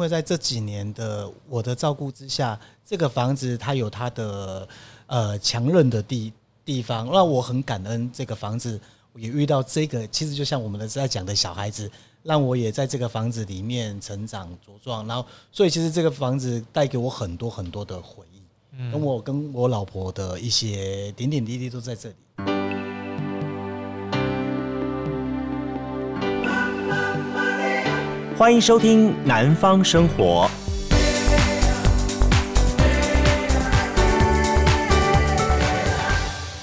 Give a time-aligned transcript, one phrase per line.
[0.00, 4.66] 为在这几年的我的照顾之下，这个房子它有它的
[5.06, 6.32] 呃强韧的地
[6.64, 8.80] 地方，让我很感恩这个房子，
[9.14, 11.88] 也遇到这个，其实就像我们的在讲的小孩子，
[12.22, 22.59] 让我也在这个房子里面成长茁壮，然后所以其实这个房子带给我很多很多的回忆，跟我跟我老婆的一些点点滴滴都在这里。
[28.40, 30.48] 欢迎收听《南方生活》。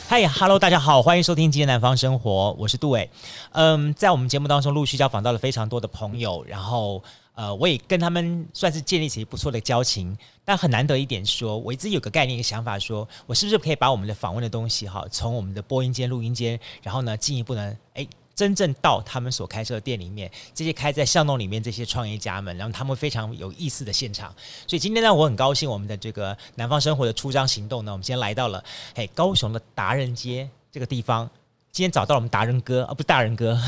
[0.08, 3.08] 嗨哈喽，大家好，欢迎收听今天《南方生活》，我是杜伟。
[3.52, 7.04] 嗯，在我们节目当中陆续交访到了非常多的朋友，然后
[7.36, 10.18] 呃，我也跟他们算是建立起不错的交情。
[10.44, 18.08] 但很难得一点说，我一直有个概念、一个想法说，说我是不是可以把我们的访问的东西哈，从我们的播音间、录音间，然后呢，进一步呢，哎。
[18.38, 24.32] 真正到他们所开设的店里面，这些开在巷弄里面这些创业家们，然后他们非常有意思的现场。
[24.68, 28.64] 所以今天呢，我很高兴我们的这个南方生活的出张行动呢，我们今天来到了
[28.96, 31.28] 嘿高雄的达人街这个地方。
[31.72, 33.60] 今天找到了我们达人哥啊，不是大人哥。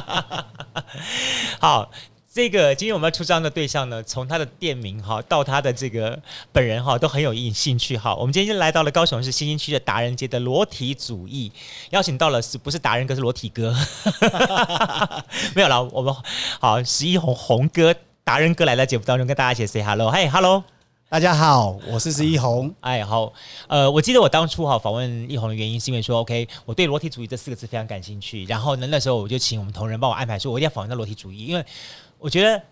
[1.60, 1.90] 好。
[2.34, 6.18] 这个今天我们要出张的对象呢，从他的店名哈到他的这个
[6.50, 8.16] 本人哈都很有意兴趣哈。
[8.16, 11.52] 我们今天就来到了高雄市新兴区的达人街的裸体主义，
[11.90, 13.76] 邀请到了是不是达人哥是裸体哥？
[15.54, 16.14] 没有了，我们
[16.58, 17.94] 好十一红红哥
[18.24, 20.64] 达人哥来到节目当中跟大家一起 say hello，嗨 hello，
[21.10, 22.74] 大家好，我是石一红。
[22.80, 23.30] 哎好，
[23.68, 31.62] 呃，我记得我当初哈访问一红的原因是因为说 OK，我对裸体主义这四个字非常感兴趣，然后呢那时候我就请我们同仁帮我安排说，我一定要访问到裸体主义，因为。
[32.22, 32.62] 我觉得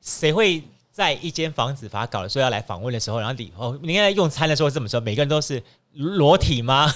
[0.00, 6.90] 谁会在一间房子发稿的时候要来访问的时候，然后里哦，你看用餐的时候这么说，每个人都是裸体吗？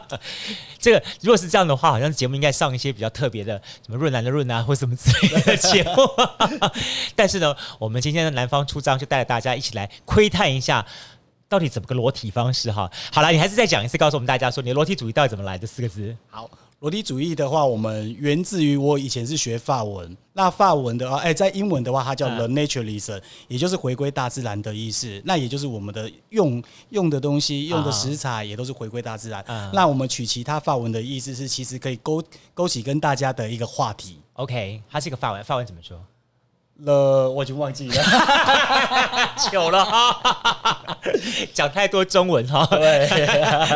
[0.78, 5.94] 这个如果是这样的话，好像节目应该上一些比较特别的，什么润男的润啊，或什么之类的节目。
[7.16, 10.84] 但是呢，我们今天的南方出张就带着大家一起来窥探一下，
[11.48, 12.90] 到底怎么个裸体方式哈。
[13.10, 16.14] 好了，你还是再讲一次，告诉我们大家说，你的裸体主义到底怎么来的四个字？
[16.28, 16.50] 好。
[16.84, 20.14] 裸体主义的话，我们源自于我以前是学法文。
[20.34, 25.22] 那法文的话，哎，在英文的话，它叫 The Naturalism，也就是回归大自然的意思。
[25.24, 29.42] 那也就是我们的用用的东西、用的食材也都是回归大自然。
[29.72, 34.20] 那我们取其他法文的意思是，其实可以勾勾起跟大家的一个话题。
[34.34, 35.98] OK，它是一个法文，法文怎么说？
[36.78, 38.04] 了，我已经忘记了，
[39.50, 40.98] 久了哈，
[41.54, 43.06] 讲太多中文哈，对，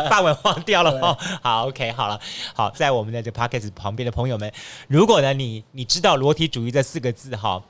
[0.09, 1.17] 法文忘掉了哈。
[1.41, 2.19] 好，OK，好了，
[2.53, 4.51] 好，在我们的这 Podcast 旁边的朋友们，
[4.87, 7.63] 如果呢你你知道裸体主义这四个字哈，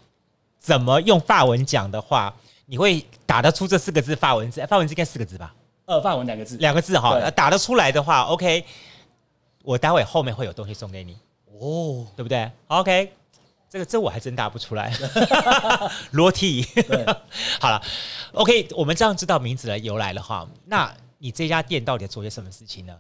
[0.60, 2.34] 怎么用法文讲的话，
[2.66, 4.66] 你会打得出这四个字法文字？
[4.66, 5.54] 法文字应该四个字吧？
[5.86, 8.66] 呃，法文两个字，两个字哈，打得出来的话，OK，
[9.64, 11.14] 我待会后面会有东西送给你
[11.60, 13.14] 哦，对不对？OK。
[13.70, 14.92] 这个这我还真答不出来，
[16.12, 16.66] 裸体。
[17.62, 17.80] 好了
[18.34, 20.48] ，OK，我们这样知道名字的由来了哈。
[20.66, 22.96] 那你这家店到底做些什么事情呢？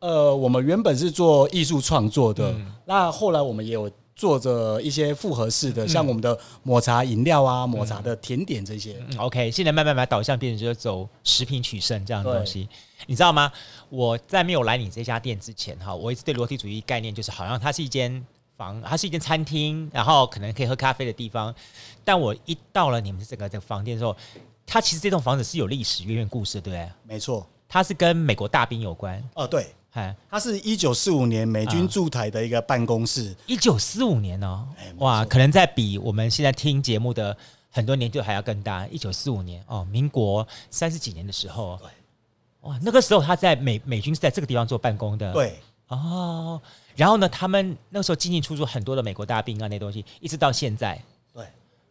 [0.00, 9.02] 呃，我们原本是做艺术创作的，嗯、那后来我们也有做着一些复合式的，嗯、像我们的抹茶饮料啊、抹茶的甜点这些。
[9.08, 12.68] 嗯、OK，现在慢慢慢导向变成就是走食品取胜这样的东西，
[13.06, 13.50] 你知道吗？
[13.88, 18.22] 我在没有来你这家店之前哈，我一直对裸体主义概念就是好像它是一间。
[18.56, 21.54] 房，它是一间餐厅，然后可能可以喝咖啡的地方。
[22.04, 24.16] 但我一到了你们这个这个房间之后，
[24.66, 26.90] 它其实这栋房子是有历史渊源故事，对不对？
[27.04, 29.22] 没错，它是跟美国大兵有关。
[29.34, 29.74] 哦，对，
[30.28, 33.34] 它是一九四五年美军驻台的一个办公室。
[33.46, 34.66] 一九四五年哦，
[34.98, 37.36] 哇，可能在比我们现在听节目的
[37.70, 38.86] 很多年就还要更大。
[38.88, 41.88] 一九四五年哦，民国三十几年的时候，对，
[42.62, 45.32] 哇，那个时候他在美美军是在这个地方做办公的。
[45.32, 45.58] 对，
[45.88, 46.60] 哦。
[46.96, 51.00] 然后呢，他们那时候进进出出很多的美国大兵啊，那东西一直到现在。
[51.32, 51.44] 对，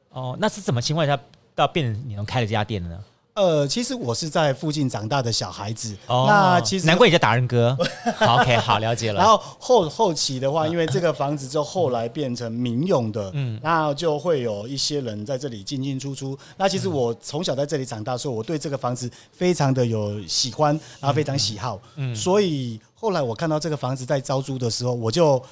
[0.10, 1.20] 哦，那是怎么情况下
[1.56, 3.04] 到变成你能开了这家店的呢？
[3.34, 5.96] 呃，其实我是在附近长大的小孩子。
[6.08, 7.76] 哦，那其实难怪你叫达人哥。
[8.20, 9.20] 好，OK，好，了解了。
[9.20, 16.38] 然后后后期的话，因为这个房子就后来变成民用的，嗯，那就会有一些人在这里进进出出。
[16.58, 21.80] 那其实我从小在这里长大，所以我对这个房子非常的有喜欢，然后非常喜好。
[21.96, 25.44] 嗯，所以后来我看到这个房子在招租的时候，我就。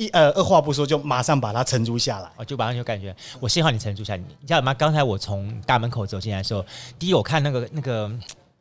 [0.00, 4.16] 一呃，二话不说就马上把它承租下来，哦，就马上就感觉我幸好你承租下来。
[4.16, 4.72] 你知道吗？
[4.72, 6.64] 刚才我从大门口走进来的时候，
[7.00, 8.12] 第一我看那个那个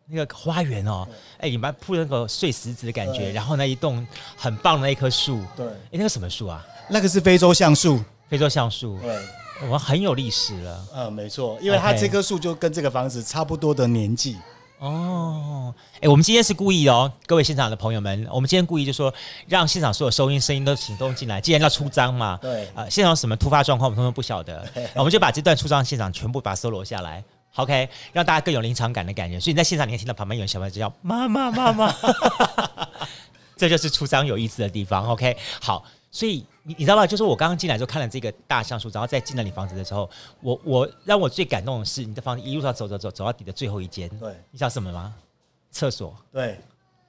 [0.07, 4.03] 那个花园哦，哎、欸，你们铺那个碎石子的感觉，然后那一栋
[4.35, 6.65] 很棒的那一棵树，对，哎、欸，那个什么树啊？
[6.89, 9.15] 那个是非洲橡树，非洲橡树，对，
[9.61, 10.87] 我们很有历史了。
[10.95, 14.37] 嗯，没错，因为它这棵树就跟这个房子差不多的年纪。
[14.79, 19.11] 哦，哎、欸，我们今天是故意哦，各位现场的朋友们，我们今天故意就说
[19.47, 21.41] 让现场所有收音声音都请动进来。
[21.41, 24.63] 既然要出张嘛，对，啊、呃，现场有什么突发状况，我们通通不晓得，
[24.93, 27.23] 我们就把这段出张现场全部把它搜罗下来
[27.55, 29.39] ，OK，让大家更有临场感的感觉。
[29.39, 31.91] 所以你在现场你可以听到旁边有人小朋友叫妈妈妈妈，
[33.57, 35.83] 这就是出张有意思的地方，OK，好。
[36.09, 37.07] 所以你你知道吗？
[37.07, 40.09] 就是我刚刚进来时候看了这个大橡树，然后再进了你房子的时候，
[40.41, 45.15] 我我让我最感动的是你的房子一路上走走走走到底的最后一间，对，你知道什么吗？
[45.71, 46.13] 厕所。
[46.29, 46.59] 对，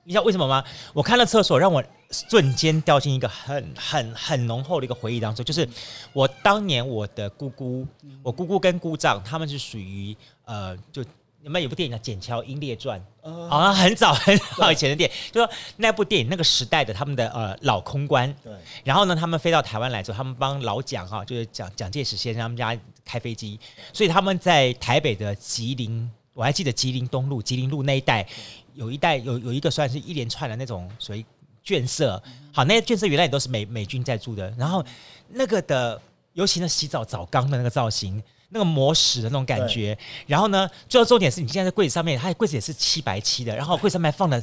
[0.05, 0.62] 你知道为什么吗？
[0.94, 1.82] 我看了厕所，让我
[2.12, 5.44] 瞬间掉进一个很很很浓厚的一个回忆当中。
[5.44, 5.69] 就是
[6.12, 7.84] 我当年我的姑姑，
[8.22, 11.04] 我姑姑跟姑丈他们是属于呃就。
[11.43, 13.00] 有没有一部电影叫《剪桥英烈传》？
[13.49, 18.52] 好像很早很早以前的电影，就说那部电影那个时代的他们的呃老空官，对。
[18.82, 23.58] 然后呢，他们飞到台湾来之后，他们帮老蒋哈，就是蒋蒋介石先生他们家开飞机，
[23.93, 28.26] 所以他们在台北的吉林，我还记得吉林东路、吉林路那一带，
[28.75, 31.25] 有一带有有一个算是一连串的那种所谓
[31.64, 32.20] 眷舍。
[32.52, 34.52] 好，那些眷舍原来也都是美美军在住的。
[34.58, 34.85] 然后
[35.29, 36.00] 那个的，
[36.32, 38.20] 尤其那洗澡澡缸的那个造型。
[38.50, 39.96] 那个磨石的那种感觉，
[40.26, 44.42] 然后呢，最后重点是你现在在柜子上面，它的柜子也是漆白漆的，然后柜子上面放了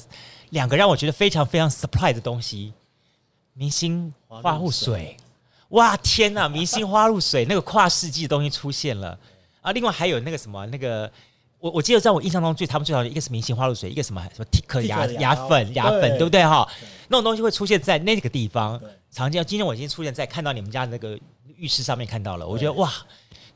[0.51, 2.73] 两个让我觉得非常非常 surprise 的东西，
[3.53, 5.17] 明星花露水，
[5.69, 9.17] 哇天呐，明星花露水 那个跨世纪的东西出现了。
[9.61, 9.71] 啊！
[9.71, 11.11] 另外还有那个什么那个，
[11.57, 16.19] 我我记得在我印象中最他们最好的一个是明星花露水，一个什么什么 Tik 牙牙粉牙粉，对。
[16.19, 16.71] 不对哈？
[17.07, 18.79] 那种东西会出现在那个地方，
[19.09, 19.43] 常见。
[19.43, 21.19] 今天我已经出现在看到你们家那个
[21.57, 22.93] 浴室上面看到了，我觉得哇。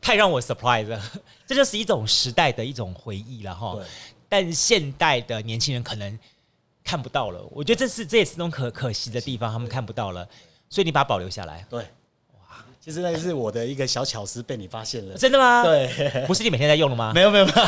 [0.01, 1.01] 太让我 surprise 了，
[1.45, 3.77] 这就是一种时代的一种回忆了哈。
[4.27, 6.19] 但现代的年轻人可能
[6.83, 10.27] 看不到了，我觉得这是这也是那种可可惜的地方，他们看不到了，
[10.69, 11.65] 所以你把它保留下来。
[11.69, 11.79] 对，
[12.33, 15.17] 哇，其实那个是我的一个小巧思，被你发现了。
[15.17, 15.63] 真的吗？
[15.63, 17.11] 对，不是你每天在用的吗？
[17.13, 17.57] 没有没有没有。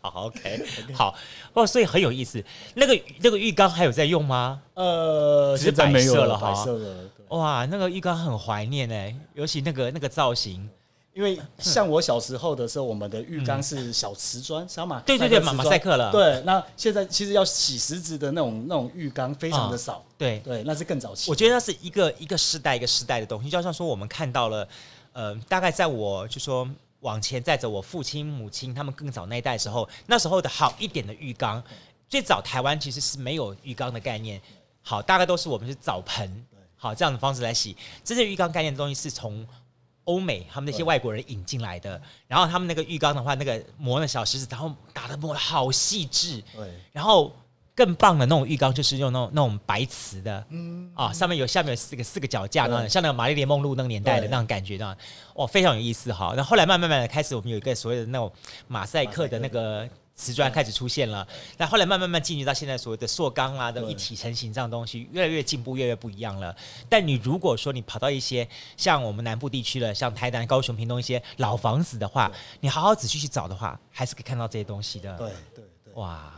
[0.00, 1.14] 好，OK，好
[1.54, 2.42] 哦，所以很有意思。
[2.74, 4.60] 那个那个浴缸还有在用吗？
[4.74, 6.54] 呃，只是摆设了哈。
[7.28, 10.68] 哇，那个浴缸很怀念哎，尤其那个那个造型，
[11.12, 15.02] 因为像我小时候的时候，我们的浴缸是小瓷砖，知道吗？
[15.04, 16.10] 对对对，马马赛克了。
[16.10, 20.02] 对，那现在其实要洗石子的那种那种浴缸非常的少。
[20.16, 21.30] 对对，那是更早期。
[21.30, 24.68] 我觉得那是一个一个时代一个时代的东西，就像说我们看到了，
[25.12, 26.66] 呃，大概在我就说
[27.00, 31.62] 往前再走，我父亲母亲他们更早那一代的时候，那时候的好一点的浴缸，
[32.08, 34.40] 最早台湾其实是没有浴缸的概念，
[34.82, 36.46] 好，大概都是我们是澡盆。
[36.78, 39.46] 好，这样的方式来洗，这些浴缸概念的东西是从
[40.04, 42.00] 欧美他们那些外国人引进来的。
[42.26, 46.42] 然后他们那个浴缸的话，那个磨的小石子，然后打的磨的好细致。
[46.54, 46.66] 对。
[46.92, 47.34] 然后
[47.74, 54.96] 更棒的那种浴缸就是用那种那种白瓷的，嗯啊，上面有下面有四个四个脚架，那像那个玛丽莲梦露那个年代的那种感觉，那
[55.34, 56.32] 哦非常有意思哈。
[56.36, 58.32] 那后来慢慢慢慢的开始，我们有一个所谓的那种
[58.68, 59.88] 马赛克的那个。
[60.18, 61.26] 瓷砖开始出现了，
[61.56, 66.54] 那后来慢慢慢进入到现在所谓的塑钢啊的一体成型这样东西，越来越进步，越来越不一样了。
[66.88, 75.16] 但你如果说你跑到一些像我们南部地区的，像台南、高雄、屏东一些老房子的话，你好好仔细去找的话，还是可以看到这些东西的。
[75.16, 76.32] 对对对，哇，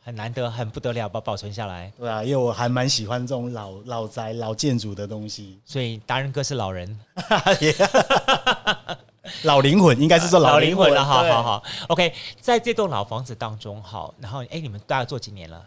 [0.00, 1.92] 很难得，很不得了，把保存下来。
[1.98, 6.96] 对啊，因为我还蛮喜欢这种老老宅、老建筑的东西，所以达人哥是老人。
[9.42, 15.64] 老灵魂应该是说老灵魂了，好好好，OK，在这栋老房子当中，好，然后哎，你们大概做几年了？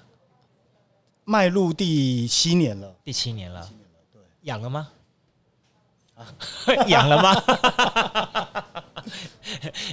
[1.25, 4.88] 迈入第七年了，第七年了，七年了，对， 养了吗？
[6.15, 6.25] 啊，
[6.88, 7.35] 养了吗？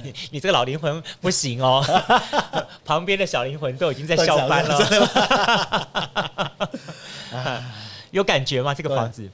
[0.03, 1.83] 你你这个老灵魂不行哦，
[2.83, 4.77] 旁边的小灵魂都已经在笑翻了。
[8.11, 8.73] 有感觉吗？
[8.73, 9.29] 这个房子？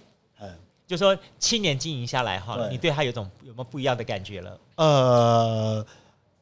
[0.93, 4.59] 就说七年经营下来哈，对你对他有种有没有不一样的感觉了？
[4.75, 5.83] 呃，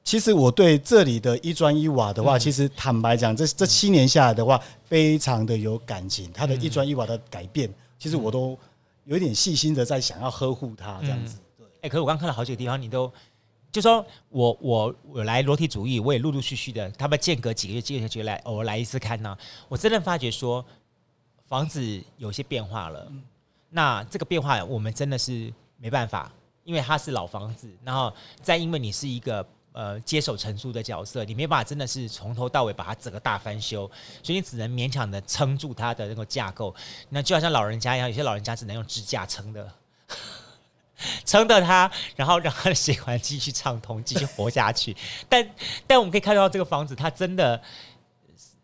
[0.03, 6.29] 其实我对这里的一砖一瓦的话，嗯、其实坦白讲，这这七年下来的话，非常的有感情。
[6.34, 8.58] 它的一砖一瓦的改变，嗯、其实我都
[9.05, 11.39] 有一点细心的在想要呵护它这样子。
[11.58, 13.10] 对，哎、欸，可是我刚看了好几个地方，你都
[13.72, 19.38] 就说我我我来裸体主义，我也陆陆续续的，他们间隔几个月、几个月就来偶尔来一次看呢。
[19.70, 20.65] 我真的发觉说，
[21.46, 23.08] 房子有些变化了。
[23.10, 23.24] 嗯
[23.74, 26.32] 那这个变化，我们真的是没办法，
[26.66, 33.90] 因为它是老房子，然后再因为你是一个呃接手承租的角色，你没办法真的是从头到尾把它整个大翻修，
[34.22, 36.75] 所以你只能勉强的撑住它的那个架构。
[37.10, 39.72] 那就好像老人家一样，有些老人家只能用支架撑的，
[41.25, 44.94] 撑着它，然后让它的血管继续畅通，继续活下去。
[45.30, 45.50] 但
[45.88, 47.62] 但我们可以看到这个房子，它真的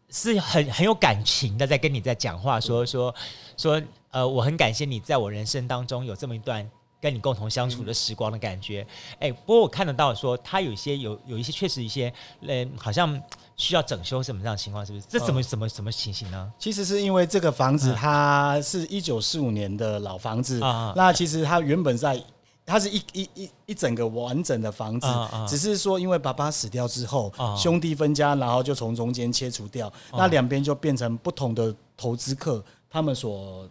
[0.09, 3.13] 是很很有感情的，在跟你在讲话，说说
[3.55, 3.81] 说。
[4.09, 6.67] 呃，我很感谢你在我人生当中有这么一段
[6.99, 8.87] 跟你共同相处的时光的感觉。
[9.19, 12.11] 哎、嗯，不过我看得到说，他有一些有有一些确实一些，
[12.47, 13.21] 呃，好像
[13.57, 15.05] 需要整修什么这样的情况，是不是？
[15.07, 16.51] 这怎么怎么什么情形呢？
[16.57, 22.19] 其实是因为这个房子它是一九四五年的老房子啊，那其实它原本在。
[22.67, 33.67] 它是一一一一整个完整的房子，啊啊、只是说因为爸爸死掉之后，啊、兄弟分家，然后就从中间切除掉，啊、那两边就变成不同的投资客，他们所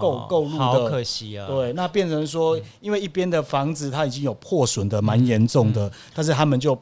[0.00, 1.46] 购购入的，好可惜啊。
[1.46, 5.88] 对，那变成说，因为一边的房子它已经有破损的蛮严重的，嗯。
[5.88, 6.76] 嗯、但是他们就。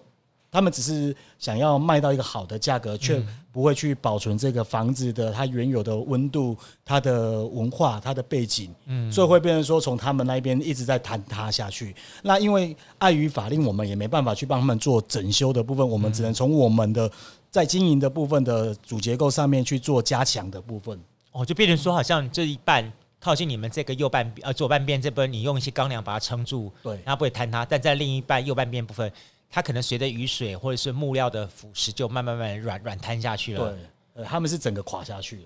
[0.50, 3.20] 他们只是想要卖到一个好的价格，却
[3.54, 11.94] 不会去保存这个房子的它原有的温度、它的文化、它的背景，嗯，所以会变成说从他们那边一直在坍塌下去。
[12.24, 17.08] 那因为碍于法令，我们也没办法去帮他们做整修的部分，我们只能从我们的
[17.48, 20.98] 在经营的部分的主结构上面去做加强的部分。
[21.30, 29.12] 哦，就变成说好像这一半靠近你们这个右半边呃左半边这边，你用一些钢梁把它撑住，对，然后不会坍塌，但在另一半右半边部分。
[29.54, 33.70] 它可能随着雨水或者是木料的腐蚀，就慢慢慢软软瘫下去了。
[33.70, 33.78] 对，
[34.14, 35.42] 呃，他们是整个垮下去了，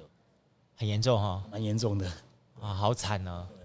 [0.77, 2.11] 很严重哈，蛮严重的
[2.59, 3.47] 啊，好惨呢。
[3.51, 3.59] 对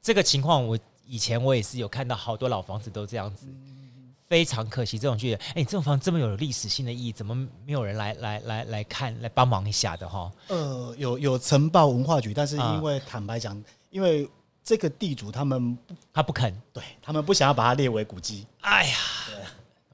[0.00, 4.98] 这个情况，我以前我也是有看到好多老房子都这样子，嗯、非常可惜。
[4.98, 7.34] 这种剧，哎，这种房子这么有历史性的意义，怎么
[7.66, 10.32] 没有人来来来来看来帮忙一下的哈？
[10.48, 14.26] 呃，有有呈报文化局，但是因为、啊、坦白讲，因为
[14.64, 15.76] 这个地主他们
[16.10, 18.46] 他不肯，对他们不想要把它列为古迹。
[18.62, 18.96] 哎呀。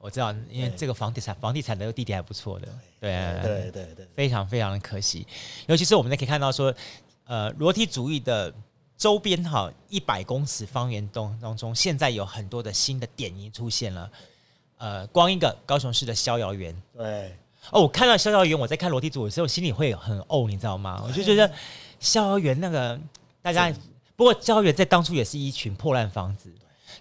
[0.07, 2.67] 我知道，因为这个房地产房地产的地点还不错的，
[3.01, 3.11] 对
[3.43, 5.27] 对对对，非常非常的可惜。
[5.65, 6.73] 尤其是我们可以看到说，
[7.25, 8.53] 呃，裸体主义的
[8.95, 14.09] 周边哈，一百公尺方圆当当中，现在有很多的新的点已经出现了。
[14.77, 17.35] 呃，光一个高雄市的逍遥园，对
[17.71, 21.03] 哦，我看到逍遥园，我在看裸体主义的时候，心里会很怄，你知道吗？
[21.05, 21.51] 我就觉得
[21.99, 22.97] 逍遥园那个
[23.41, 23.69] 大家，
[24.15, 26.49] 不过逍遥园在当初也是一群破烂房子，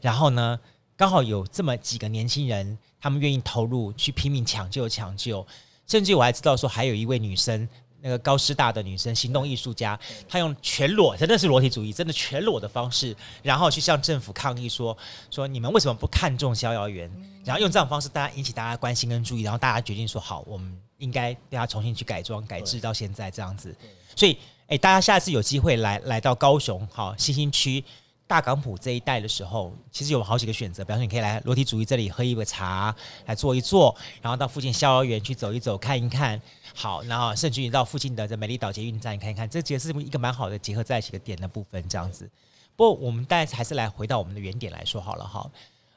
[0.00, 0.58] 然后呢，
[0.96, 2.76] 刚好有这么几个年轻人。
[3.06, 5.46] 他们愿意投入去拼命抢救抢救，
[5.86, 7.68] 甚至我还知道说，还有一位女生，
[8.00, 9.96] 那个高师大的女生，行动艺术家，
[10.28, 14.98] 她用全裸，真的是裸体主义，真的全裸的方式，然后去向政府抗议说，
[15.30, 17.08] 说你们为什么不看重逍遥园？
[17.44, 23.72] 然后用这种方式，大家引起大家关心跟注意，然后大家决定说，好，我们应该对它重新去改装改制到现在这样子。
[24.16, 24.36] 所以，
[24.66, 27.84] 哎，大家下次有机会来来到高雄，好，新兴区。
[28.26, 30.84] 大港埔这一带的时候，其实有好几个选择。
[30.84, 32.94] 比方说，你可以来裸体主义这里喝一杯茶，
[33.26, 36.40] 来坐一坐，然后到附近逍遥园去走一走，看一看。
[36.74, 41.88] 好，然后甚至于到附近的这美丽岛捷运站看一看，这其实是一个蛮好的结合在一起的点的部分。
[41.88, 42.28] 这样子。
[42.74, 45.50] 不过，我们大家还是来回到我们的原点来说好了哈。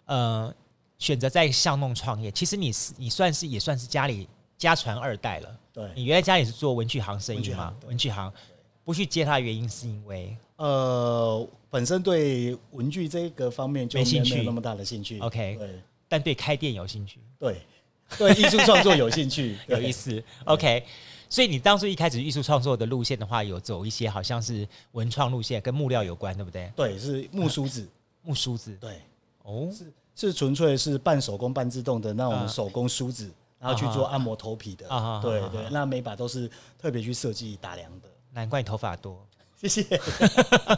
[0.05, 0.53] 呃，
[0.98, 5.57] 选择在巷弄创业，其实你是你算是也算是家里家传二代了。
[5.74, 7.74] 对，你原来家里是做文具行生意嘛？
[7.88, 8.31] 文具行
[8.83, 11.49] 不去接他的原因是因为呃。
[11.71, 15.19] 本身对文具这个方面就没兴趣，没有那么大的兴趣。
[15.19, 15.69] OK，对，
[16.07, 17.19] 但对开店有兴趣。
[17.37, 17.61] 对，
[18.17, 20.19] 对艺术创作有兴趣， 有意思。
[20.45, 20.83] OK，
[21.29, 26.73] 所以你当初一开始艺术创作的路线的话，有走一些好像是文创路线，跟木料有关，对不对？
[26.75, 27.87] 对，是木梳子，
[28.23, 28.75] 木梳子。
[28.81, 28.99] 对，
[29.43, 34.89] 哦，是是纯粹是半手工半自动的那种手工梳子，然后去做按摩头皮的。
[34.89, 36.49] 啊对对，那每把都是
[36.79, 38.09] 特别去设计打量的。
[38.33, 39.23] 难怪你头发多，
[39.61, 40.01] 谢谢。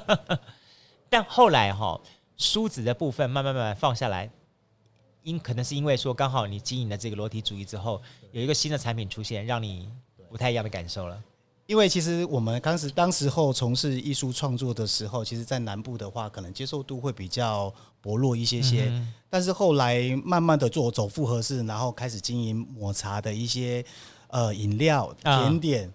[1.08, 2.02] 但后来哈，
[2.36, 4.32] 梳子的部分慢慢慢慢放下来，
[5.22, 9.88] 因可能是因为说刚好你经营了这个裸体主义之后，有一个新的产品出现，让你
[10.30, 11.22] 不太一样的感受了。
[11.68, 17.72] 因为其实我们当时当时候从事艺术创作的时候，其实在南部的话，可能接受度会比较
[18.02, 18.86] 薄弱一些些。
[18.90, 23.86] 嗯、但是后来慢慢的做走复合式，然后开始经营抹茶的一些
[24.30, 25.88] 呃饮料甜点。
[25.88, 25.94] 啊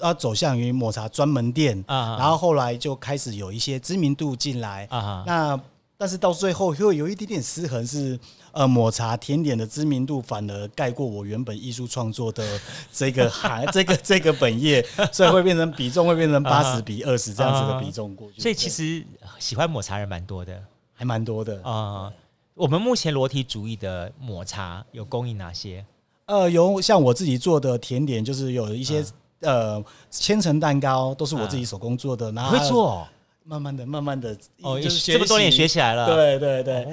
[0.00, 5.24] 要走向于抹茶专门店啊，然后后来就开始有一些知名度进来啊。
[5.26, 5.60] 那
[5.96, 8.16] 但是到最后会有一点点失衡，是
[8.52, 12.60] 呃抹茶甜点的知名度反而盖过我原本艺术创作的
[12.92, 18.40] 这个行 这个这个本业，所以会变成比重会变成八十比二十这样子的比重过去。
[18.40, 19.04] 所以其实
[19.40, 20.62] 喜欢抹茶人蛮多的，
[20.94, 22.12] 还蛮多的啊。
[22.54, 25.84] 我们目前裸体主义的抹茶有供应哪些？
[26.26, 29.04] 呃，有像我自己做的甜点，就是有一些。
[29.40, 33.06] 呃，千层蛋糕都是我自己手工做的，然后会做，
[33.44, 36.06] 慢慢的、慢慢的，哦，就是这么多年学起来了。
[36.06, 36.84] 对对对，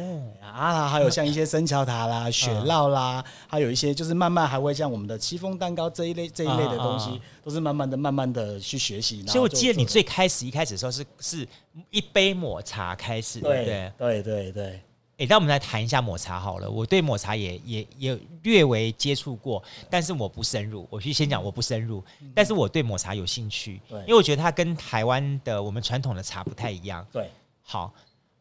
[0.42, 9.26] 啊，还有像一些生巧塔啦、雪酪啦，还有一些就是慢慢还会像我们的戚风蛋糕这一类这一类的东西，都是慢慢的、慢慢的去学习。
[9.28, 11.48] 所以我记得你最开始一开始的时候是是
[11.90, 13.66] 一杯抹茶开始，对？
[13.66, 14.82] 对对对对。
[15.18, 16.70] 诶，那我们来谈一下抹茶好了。
[16.70, 20.86] 我对抹茶也也也略微接触过，但是我不深入。
[20.90, 22.04] 我去先讲我不深入，
[22.34, 27.06] 但是我对抹茶有兴趣，因为我觉得它跟台湾的我们传统的茶不太一样。
[27.14, 27.32] 对，
[27.64, 27.94] 好，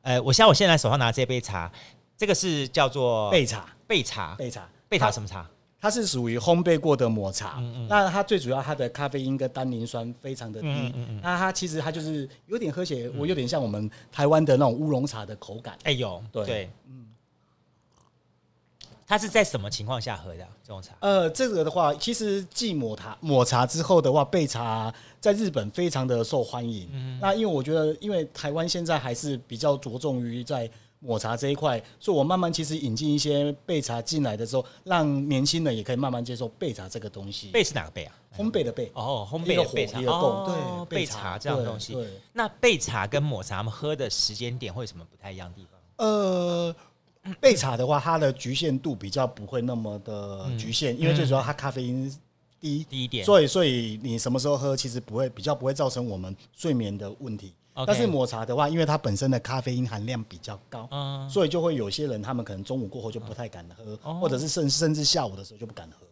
[0.02, 1.70] 呃，我像我现在手上拿这杯茶，
[2.16, 5.48] 这个是叫做焙茶，焙茶，焙茶，焙茶什么茶？
[5.84, 15.76] 它是属于烘焙过的抹茶，嗯嗯那它最主要它的咖啡因跟单宁酸非常的低，那它其实它就是有点喝起来，我有点像我们台湾的那种乌龙茶的口感。
[15.82, 16.46] 哎呦，对。
[16.46, 17.08] 对，嗯，
[19.06, 20.94] 它是在什么情况下喝的、啊、这种茶？
[21.00, 26.88] 呃，这个的话，其实继抹茶抹茶之后的话，焙茶在日本非常的受欢迎。
[26.94, 30.70] 嗯、那因为我觉得，因为台湾现在还是比较着重于在
[31.04, 37.50] 抹茶这一块，所以我慢慢其实引进一些焙茶进来的时候，让年轻人也可以慢慢接受焙茶这个东西。
[37.52, 38.12] 焙是哪个焙啊？
[38.34, 41.94] 烘焙的焙哦，烘焙的焙茶哦，对，焙茶这样的东西。
[42.32, 46.06] 那焙茶跟抹茶，他们喝的时间点会有什么不太一样的地方？
[46.06, 46.74] 呃，
[47.40, 52.10] 焙茶的话，它的局限度比较不会那么的局限，嗯、因为最主要它咖啡因
[52.58, 57.52] 低低一点，所以所以你什么时候喝，其实不会比较不会造成我们睡眠的问题。
[57.84, 66.06] 但是抹茶的话，因为它本身的咖啡因含量比较高，嗯，所以就会有些人他们可能中午过后就不太敢喝，嗯、或者是甚甚至下午的时候就不敢喝。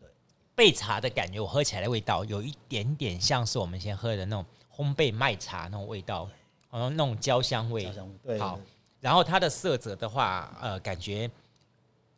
[0.00, 0.08] 对，
[0.56, 4.44] 焙茶的感觉，我喝起来的味道有一点点像是我们先喝的那种
[4.74, 6.28] 烘焙麦茶那种味道，
[6.68, 7.84] 好像那种焦香味。
[7.84, 8.38] 焦香味，对。
[8.40, 8.58] 好，
[9.00, 11.30] 然后它的色泽的话，呃，感觉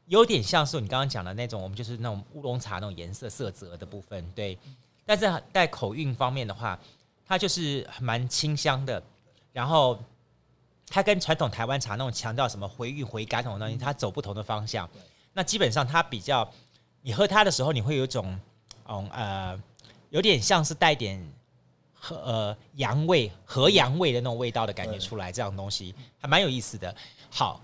[0.06, 4.58] 有点像是你刚刚讲的那种，我们就是那种乌龙茶那种颜色色泽的部分，对。
[5.04, 6.80] 但是在口韵方面的话。
[7.28, 9.02] 它就是蛮清香的，
[9.52, 9.98] 然后
[10.86, 14.88] 它跟传统台湾茶那种强调什么回韵回甘那种东西，它走不同的方向。
[15.32, 16.48] 那基本上它比较，
[17.02, 18.38] 你喝它的时候，你会有一种，
[18.88, 19.60] 嗯呃，
[20.10, 21.20] 有点像是带点
[21.92, 26.94] 和呃洋味、和洋味的那种味道的感觉出来，这样东西还蛮有意思的。
[27.28, 27.60] 好，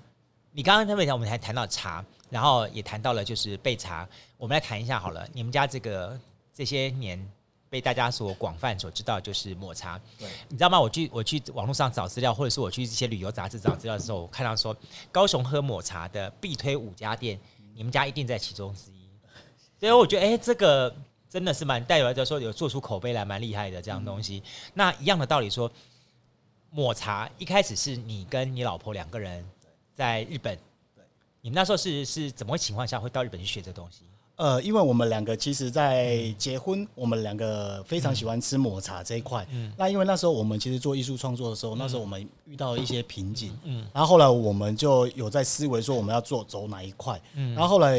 [0.50, 6.18] 你刚刚特别讲，我们还谈到茶，然后也谈到了就是焙茶，我们来谈一下好了，你们家这个
[6.52, 7.24] 这些年。
[7.72, 9.98] 被大家所广泛所知道，就是抹茶。
[10.18, 10.78] 对，你知道吗？
[10.78, 14.76] 我去我去网络上找资料，或者是我去一些旅游杂志找资料的时候，我看到说
[15.10, 17.40] 高雄喝抹茶的必推五家店，
[17.74, 19.08] 你们家一定在其中之一。
[19.80, 20.94] 所以我觉得，哎、欸，这个
[21.30, 24.42] 真的是蛮代表着说有做出口碑来，蛮厉害的这样东西。
[24.44, 25.72] 嗯、那一样的道理说，
[26.70, 29.42] 抹茶一开始是你跟你老婆两个人
[29.94, 30.54] 在日本，
[30.94, 31.02] 对，
[31.40, 34.04] 你们那时候是是怎么情况下会到日本去学这东西？
[34.42, 39.46] 呃，因为我们两个其实，在结婚，我们两个非常喜欢吃抹茶这一块。
[39.52, 43.56] 嗯，那因为那时候我们其实做艺术创作的时候，那时候我们遇到一些瓶颈。
[43.62, 47.22] 嗯，然后后来我们就有在思维说我们要做走哪一块。
[47.34, 47.96] 嗯，然后后来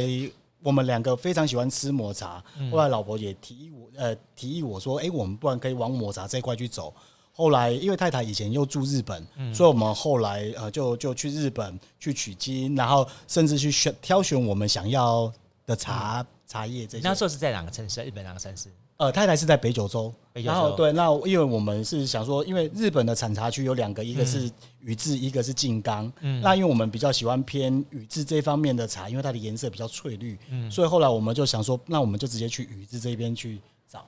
[0.62, 6.94] 我们两个非常喜欢吃抹茶，后来老婆也提议我，呃，提议我说，哎，我们不然可以往抹茶这一块去走。
[7.32, 15.32] 后来因为太太以前又住日本，所以我们后来呃就就去日本去取经，然后甚至去选挑选我们想要
[15.66, 16.26] 的茶。
[16.46, 18.04] 嗯茶叶这些，那时候是在哪个城市？
[18.04, 18.70] 日本哪个城市？
[18.98, 20.14] 呃，太太是在北九州。
[20.32, 20.54] 北九州。
[20.54, 24.52] 然后对，那因为我们是想说，因为日本的产茶区有两个，一个是
[24.82, 26.12] 宇治，一个是静冈。
[26.20, 26.42] 嗯。
[26.42, 30.38] 那因为我们比较喜欢偏宇治这方面的茶，因为它的颜色比较翠绿。
[30.50, 30.70] 嗯。
[30.70, 34.06] 所以后来我们就想说，那我们就直接去宇治这边去找。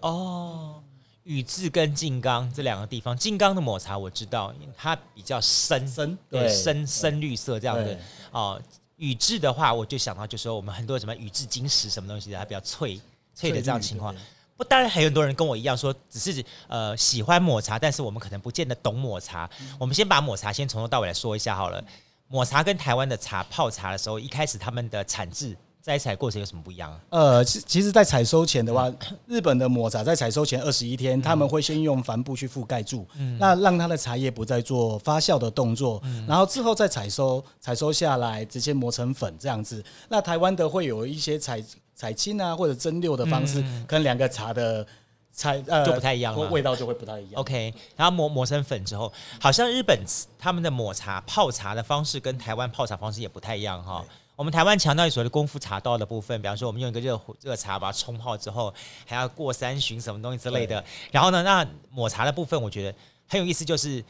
[0.00, 0.82] 哦，
[1.24, 7.98] 宇治跟静冈这两个地方，静冈的抹茶我知道，它比较深深，对，深深绿色这样的
[8.30, 8.60] 哦。
[9.02, 13.00] 宇治的话，我就想到就是说，我们很多什么宇治金石什么东西的，它比较脆
[13.34, 14.14] 脆的这样情况。
[14.56, 19.50] 不，当然还有很多人跟我一样说，只是呃喜欢抹茶，但是我们可能不见得懂抹茶。
[19.60, 21.82] 嗯、我们先把抹茶先从头到尾来说一下好了。
[22.28, 25.56] 抹茶跟台湾的茶泡茶的时候，一开始他们的产制。
[25.82, 27.00] 摘采过程有什么不一样啊？
[27.10, 28.88] 呃，其其实，在采收前的话，
[29.26, 33.04] 日本的抹茶在采收前二十一天，他们会先用帆布去覆盖住，
[33.38, 39.84] 那让它的茶叶不再做发酵的动作，然后之后再采收，采收下来直接磨成粉这样子。
[40.08, 41.60] 那台湾的会有一些采
[41.96, 44.86] 采青啊或者蒸馏的方式，可能两个茶的
[45.32, 47.40] 采呃就不太一样了，味道就会不太一样。
[47.40, 49.98] OK，然后磨磨成粉之后，好像日本
[50.38, 54.04] 他们的抹茶泡茶的方式跟台湾泡茶方式也不太一样哈。
[54.42, 58.74] 我们台湾强调所谓的功夫茶道的部分，比方说我们用一个热热茶把它冲泡之后，
[59.06, 60.84] 还要过三巡什么东西之类的。
[61.12, 64.04] 然后呢，那抹茶的部分我觉得很有意思，就是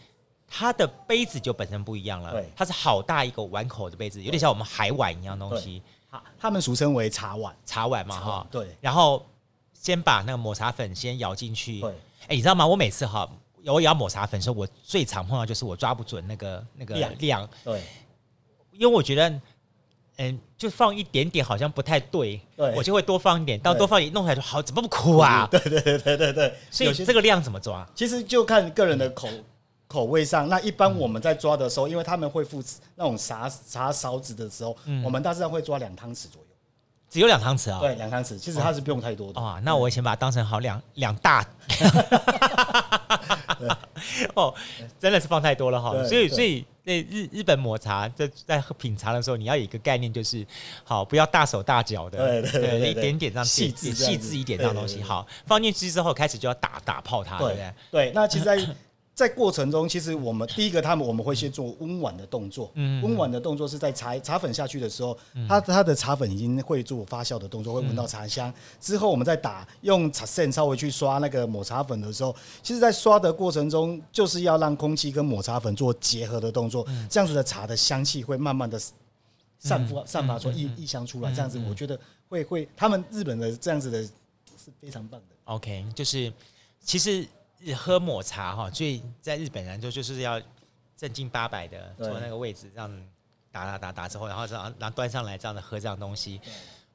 [0.48, 2.32] 它的杯子就本身不一样了。
[2.32, 5.82] 对，它是好大一个碗口的杯子，有点像我们海碗一样东西。
[6.08, 8.46] 好，他们俗称为茶碗，茶碗嘛哈。
[8.50, 8.74] 对。
[8.80, 9.22] 然后
[9.74, 11.78] 先把那个抹茶粉先舀进去。
[11.82, 11.90] 对。
[12.22, 12.66] 哎，你知道吗？
[12.66, 13.30] 我每次哈，
[13.66, 17.18] 我舀抹茶粉的时候，我最常碰到就是我抓不准那个那个量。
[17.18, 17.82] 量对。
[18.70, 19.38] 因为我觉得。
[20.18, 25.48] 嗯，就放一点点，好像不太对，对我就会多放一点，到多放一点，弄出来就好，怎么不苦啊？
[25.50, 27.86] 对对对对对对，所以这个量怎么抓？
[27.94, 29.44] 其实就看个人的口、嗯、
[29.88, 30.48] 口味上。
[30.48, 32.62] 那一般我们在抓的时候，嗯、因为他们会附
[32.94, 36.48] 那种啥啥勺子的时候，嗯、我们大致上会抓两汤匙左右，
[37.10, 37.80] 只有两汤匙啊？
[37.80, 39.60] 对，两汤匙，其实它是不用太多的啊。
[39.64, 41.44] 那我以前把它当成好两两大。
[43.58, 43.68] 对
[44.34, 44.52] 哦，
[44.98, 50.46] 真的是放太多了哈，所以所以在日日本抹茶在在喝品茶的时候，你要有一个概念，就是
[50.84, 55.02] 好不要大手大脚的，对，一点点这样细致细致一点这样东西。
[55.02, 57.74] 好，放进去之后开始就要打打泡它，对不对？
[57.90, 58.58] 对，那其实在。
[59.22, 62.72] 在过程中，其实我们第一个，他们我们会先做温碗的动作。
[62.74, 65.16] 嗯，温碗的动作是在茶茶粉下去的时候，
[65.48, 68.52] 它它的茶粉已经会做发酵的动作，会闻到茶香。
[68.80, 78.76] 之后我们再打用茶线稍微去刷那个抹茶粉的时候，其实，在刷的过程中，就是要让空气跟抹茶粉做结合的动作，这样子的茶的香气会慢慢的
[79.60, 81.30] 散发散发出异异香出来。
[81.30, 81.96] 这样子，我觉得
[82.28, 85.36] 会会他们日本的这样子的是非常棒的。
[85.44, 86.32] OK，就是
[86.84, 87.24] 其实。
[87.76, 90.40] 喝抹茶哈，所以在日本人就就是要
[90.96, 92.90] 正经八百的坐那个位置，这样
[93.52, 96.40] 打打打打之后，然后这样然后端上来这样的喝这样东西。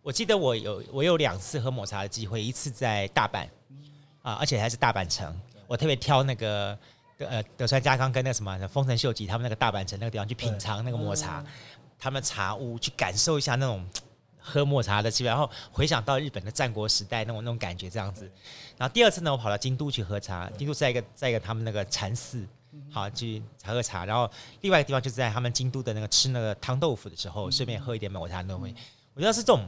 [0.02, 3.48] 我记得我有我有两次喝抹茶的机会，一次在大阪
[4.22, 5.34] 啊，而且还是大阪城。
[5.68, 6.78] 我特别挑那个
[7.18, 11.44] 呃德川家康跟那什么丰臣秀吉他们那个大阪城那个地方去品尝那个抹茶，
[11.98, 13.86] 他们茶屋去感受一下那种。
[14.40, 18.30] 喝抹茶的气味，然后回想到日本的战国时代那种那种感觉，这样子。
[18.78, 22.46] 然后第二次呢，我跑到京都去喝茶，京都在一个在一个他们那个禅寺，
[22.92, 24.06] 好去喝喝茶。
[24.06, 24.30] 然后
[24.62, 28.74] 另外一个地方就是在他们京都的那个吃那个汤豆腐的时候，顺便喝一点抹茶那东西。
[29.14, 29.68] 我觉得是这种，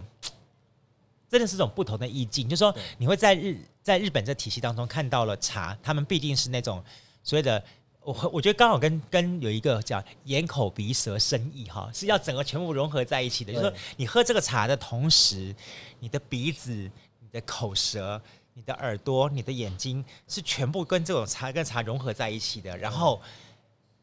[1.29, 6.83] 真的是这种不同的意境，就是说你会在日在日本这体系当中看到了茶，他们必定是那种
[7.23, 7.63] 所谓的。
[8.01, 13.51] 我我觉得刚好跟跟有一个叫眼口鼻舌身意哈，是要整个全部融合在一起的。
[13.51, 15.53] 就是说，你喝这个茶的同时，
[15.99, 18.19] 你的鼻子、你的口舌、
[18.53, 22.75] 你的耳朵、你的眼睛是全部跟这种茶跟茶融合在一起的。
[22.77, 23.21] 然后，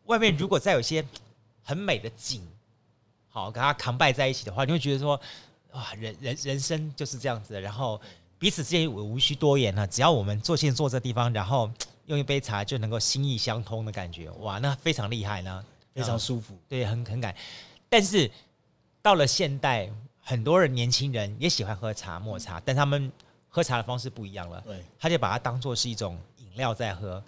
[0.04, 1.04] 外面如果再有一些
[1.64, 2.46] 很美的景，
[3.28, 5.18] 好跟它扛拜在一起的话，你会觉得说，
[5.72, 7.60] 哇，人人人生就是这样子的。
[7.60, 8.00] 然后
[8.38, 11.68] 彼此之间我无需多言了，只要我们坐现坐这地方，然后。
[12.06, 15.64] 用一杯茶就能够心意相通的感觉，哇，那非常厉害呢，
[15.94, 17.34] 非常舒服，对，很很感。
[17.88, 18.30] 但是
[19.02, 19.90] 到了现代，
[20.22, 23.10] 很多人年轻人也喜欢喝茶抹茶，但他们
[23.48, 27.22] 喝茶的方式不一样了，对，他就把它当做是一种饮料在喝。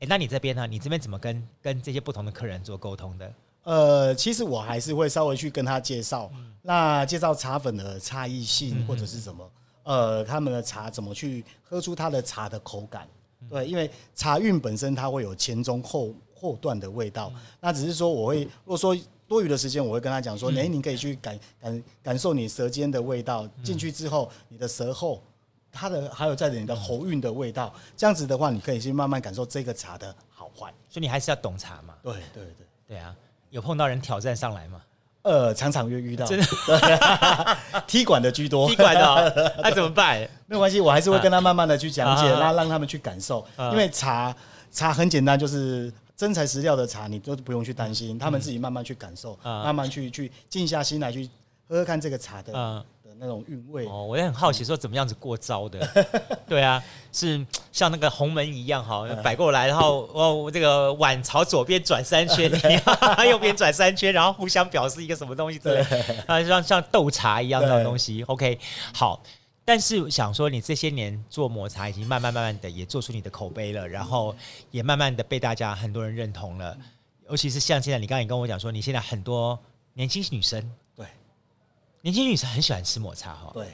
[0.00, 0.66] 哎，那你这边呢？
[0.66, 3.32] 你这边怎么跟跟这些不同的客人做沟通的？
[3.64, 9.50] 呃，其实我还是会稍微去跟他介绍，嗯、那介绍茶粉的差异性或者是什么，
[9.82, 13.06] 嗯、呃，他们的茶怎么去喝出它的茶的口感。
[13.48, 25.22] 对，因为茶韵本身它会有前中后后段的味道，那只是说我会，如果说多余的时间，我会跟他讲说，哎，你可以去感感感受你舌尖的味道，进去之后，你的舌后，
[25.70, 30.72] 它的还有在你的喉韵的味道，这样子的话，你可以去慢慢感受这个茶的好坏。
[30.88, 31.94] 所以你还是要懂茶嘛？
[32.02, 33.14] 对对对对啊，
[33.50, 34.82] 有碰到人挑战上来吗？
[35.22, 36.46] 呃，常常遇遇到，真的，
[37.86, 40.18] 踢馆的居多，踢馆的、哦， 那、啊、怎么办？
[40.46, 43.46] 没有关系，我还是会跟他慢慢的去讲解，然后让他们去感受。
[43.58, 44.34] 因为茶
[44.72, 51.28] 茶很简单，就是真材实料的茶，你都不用去担心，他们自己慢慢去感受，慢慢去去静下心来去
[51.68, 52.84] 喝喝看这个茶的。
[53.20, 55.86] 那种韵味哦，我也很好奇，说怎么样子过招的？
[56.48, 62.50] 对啊，是像那个鸿门一样哈，摆过来，然后哦，这个碗朝左边转三圈，
[63.28, 65.82] 右边转三圈，然后互相表示一个什么东西之类
[66.26, 68.22] 啊，像像斗茶一样那种东西。
[68.22, 68.58] OK，
[68.94, 69.22] 好，
[69.66, 74.34] 但是想说，你这些年做抹茶，已经慢慢慢慢的也做出你的口碑了，然后
[74.70, 76.74] 也慢慢的被大家很多人认同了，
[77.28, 79.58] 尤其是像现在，你刚才也跟我讲说，你现在很多
[79.92, 80.72] 年轻女生。
[82.02, 83.50] 年轻女生很喜欢吃抹茶哈。
[83.52, 83.66] 对，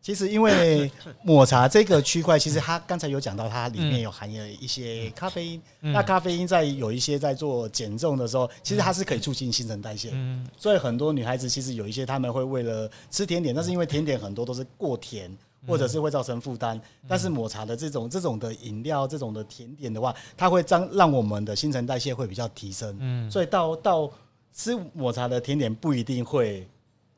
[0.00, 0.90] 其实因为
[1.22, 5.62] 抹茶这个区块，其实它刚才有讲到，它里面有含有一些咖啡因。
[5.80, 10.12] 那咖啡因在有一些在做减重的时候，其实它是可以促进新陈代谢。
[10.56, 16.80] 所以很多女孩子其实有一些她们会为了吃甜点，但是因为甜点很多都是过甜，或者是会造成负担。
[17.06, 22.96] 但是抹茶的这种这种的饮料，这种的甜点的话，它会让让我们的新陈代谢会比较提升。
[23.00, 24.10] 嗯，所以到到
[24.54, 26.66] 吃抹茶的甜点不一定会。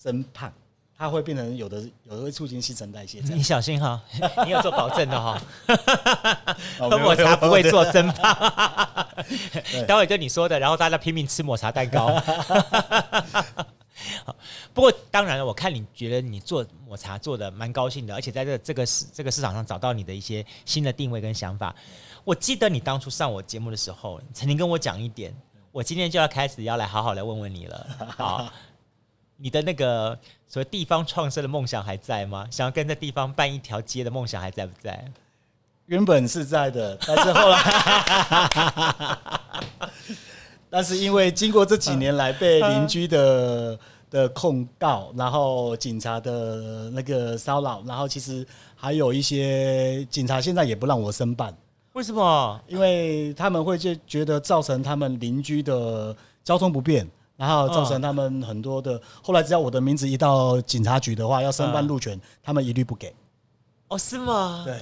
[0.01, 0.51] 增胖，
[0.97, 3.21] 它会变成有的，有的会促进新陈代谢。
[3.21, 4.03] 你小心哈，
[4.47, 5.39] 你有做保证的哈。
[6.79, 8.35] 喝抹茶不会做增胖。
[9.87, 12.09] 待会跟你说的，然后大家拼命吃抹茶蛋糕。
[14.73, 21.77] 不过当然了，我看你觉得你做抹茶做的蛮高兴的，而且在这这个市这个市场上找到你的一些新的定位跟想法。
[22.25, 25.37] 我记得你当初上我节目的时候，曾经跟我讲一点，
[25.73, 27.87] 我今天就要开始要来好好来问问你了。
[28.17, 28.49] 好。
[29.43, 32.47] 你的那个所谓地方创生的梦想还在吗？
[32.51, 35.03] 想要跟这地方办一条街的梦想还在不在？
[35.87, 37.59] 原本是在的，但是后来，
[40.71, 51.53] 但是因为经过这几年来被邻居的的控告，然后警察的那个骚扰，然后其实还有一些警察现在也不让我申办。
[51.95, 52.61] 为什么？
[52.69, 57.05] 因为他们会就觉得造成他们邻居的交通不便，
[57.41, 59.01] 然后造成他们很多的。
[59.23, 63.13] 后来只要我的名字一到警察局的话，要申办路权，他们一律不给。
[63.89, 64.63] 哦，是吗？
[64.67, 64.79] 对。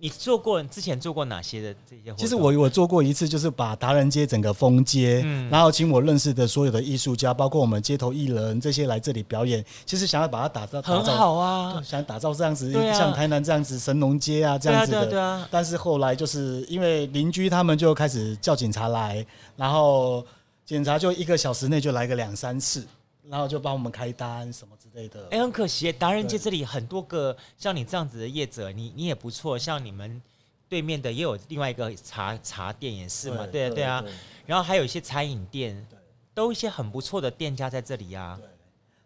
[0.00, 2.16] 你做过之前做过哪些的这些活动？
[2.18, 9.64] 其实我我做过一次，就是把达人街整个封街，嗯，然后请我认识的所有的艺术家，包括我们街头艺人这些来这里表演。
[9.84, 15.06] 其实想要把它打造很好啊，想打造这样子，像台南这样子神农街啊这样子的。
[15.06, 15.48] 对啊。
[15.50, 19.26] 但是后来就是因为邻居他们就开始叫警察来，
[19.56, 20.24] 然后
[20.68, 22.86] 警察就一个小时内就来个两三次，
[23.26, 25.22] 然后就帮我们开单什么之类的。
[25.30, 29.58] 哎、欸，很可惜，达人街这里很多个像你这样子的业者，你你也不错。
[29.58, 30.20] 像你们
[30.68, 34.04] 对面的也有另外一个茶茶店也是嘛，对啊对啊。
[34.44, 35.88] 然后还有一些餐饮店，
[36.34, 38.38] 都一些很不错的店家在这里啊。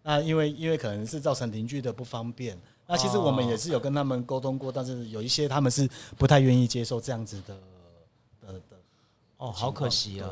[0.02, 7.56] 那因为因为可能是造成邻居的不方便，那其实我们也是有跟他们沟通过，但是有一些他们是不太愿意接受这样子的
[8.40, 8.76] 的的。
[9.36, 10.28] 哦，好可惜啊，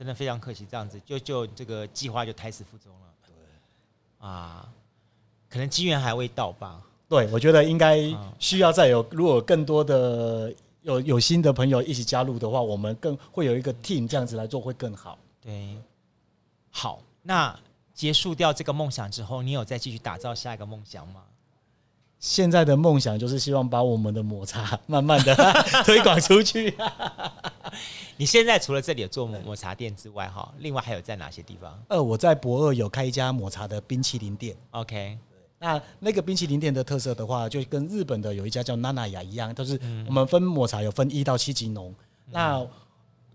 [0.00, 3.06] 真的非常可惜，这样子就就这个计划就胎死腹中了。
[3.26, 4.66] 对啊，
[5.46, 6.80] 可能机缘还未到吧。
[7.06, 7.98] 对，我觉得应该
[8.38, 15.18] 需要再有，如果更多的有有新的朋友一起加入的话，我们更会有一个 team 这样子来做会更好。
[15.38, 15.76] 对，
[16.70, 17.54] 好，那
[17.92, 21.24] 结束掉这个梦想之后，你有再继续打造下一个梦想吗？
[22.18, 25.34] 现在的梦想就是希望把我们的抹茶慢慢的
[25.84, 26.74] 推广出去。
[28.16, 31.82] 你现在除了这里有做抹抹茶店之外，哈，另外还有在哪些地方？
[31.88, 34.56] 呃，我在博二有开一家抹茶的冰淇淋店。
[34.70, 35.18] OK，
[35.58, 41.94] 那那个冰淇淋店的特色的话，就跟日本的有一家叫娜娜雅一样，都是我们分抹茶有分一到七级浓。
[42.26, 42.66] 嗯、那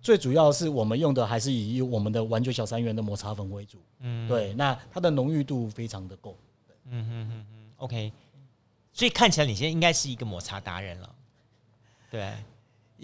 [0.02, 3.78] 最主要是我们用的还是以我们的完全小三元的抹茶粉为主。
[4.00, 6.38] 嗯，对，那它的浓郁度非常的够。
[6.88, 8.14] 嗯嗯嗯嗯，OK。
[8.94, 11.16] 所以看起来你现在应该是一个抹茶达人了，
[12.10, 12.32] 对，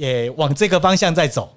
[0.01, 1.55] 也往这个方向在走。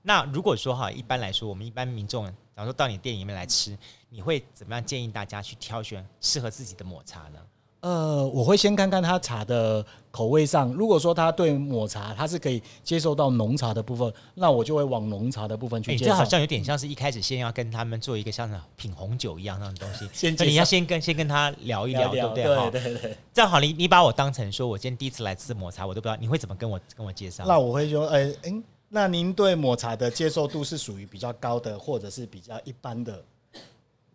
[0.00, 3.76] 那如果说哈，一般来说，我们一般民众，假如说到你店里面来吃，
[4.08, 7.38] 你会怎么样建议大家去挑选适合自己的抹茶呢？
[7.80, 16.10] 呃，我会先看看他茶的口味上，如果说他对抹茶他是可以接受到浓茶的部分，那我就会往浓茶的部分去介绍。
[16.10, 22.80] 欸，这好像有点像是一开始先要跟他们做一个像品红酒一样 那种东西，先你要先跟先跟他聊一聊， 聊聊对不对？
[22.82, 23.16] 对对对。
[23.32, 27.44] 这样好，你你把我当成说我今天第一次来吃抹茶，我都不知道你会怎么跟我跟我介绍。
[27.46, 33.22] 那我会说，哎、欸、哎、欸，那您对抹茶的接受度是属于比较高的，或者是比较一般的？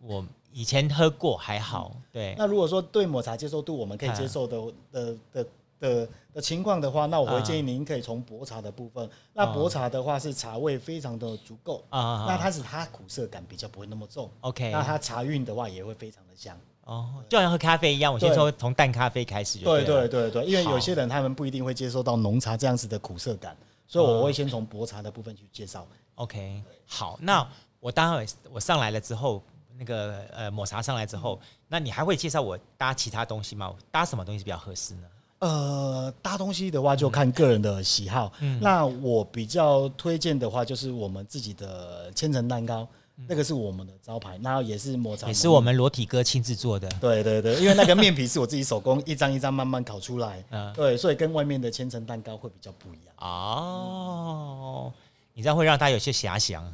[0.05, 0.25] 我。
[0.55, 2.35] 以前喝过还好，对。
[2.37, 5.45] 那如果说对抹茶接受度我们可以接受的的的
[5.79, 9.09] 的的情况的话，那我会建议您可以从薄茶的部分。
[9.33, 14.29] 那薄茶的话是茶味非常的足够啊，那它是它苦涩感比较不会那么重。
[14.41, 16.55] OK，那它茶韵的话也会非常的香。
[16.83, 19.83] 哦，就好像喝咖啡一样，我先说从淡咖啡开始就对。
[19.83, 25.87] 对对对对，因为有些人他们不一定会接受到浓茶这样子的苦涩感，所以我会先从薄茶的部分去介绍。
[26.13, 29.41] OK，好，那我待会我上来了之后。
[29.77, 33.73] 那个呃抹茶上来之后，那你还会介绍我搭其他东西吗？
[33.91, 35.07] 搭什么东西比较合适呢？
[35.39, 38.31] 呃，搭东西的话就看个人的喜好。
[38.39, 46.87] 嗯，那我比较推荐的话就是我们自己的千层蛋糕，嗯，那个是我们的招牌，那也是抹茶，也是我们裸体哥亲自做的。
[47.01, 53.13] 对对对，因为那个面皮是我自己手工一张一张慢慢烤出来， 嗯，对，所以跟外面的千层蛋糕会比较不一样。
[53.17, 54.93] 哦。
[54.95, 55.02] 嗯
[55.35, 56.63] 你这样会让他有些遐想。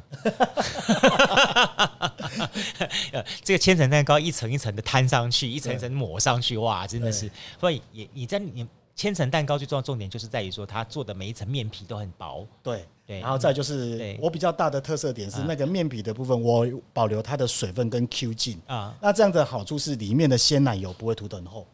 [3.42, 7.30] 这个千层蛋糕一层一层的摊上去，一层一层抹上去，哇，真的是。
[7.58, 12.46] 所以也你在你千层蛋糕最重要的重点就是在于说，它做的每一层面皮都很薄。
[12.62, 13.20] 对对。
[13.20, 18.94] 然后再就是我比较大的特色点是那个面皮的部分，我保留它的水分跟 Q 劲啊。
[19.00, 21.66] 那这样的好处是里面的鲜奶油不会涂得很厚，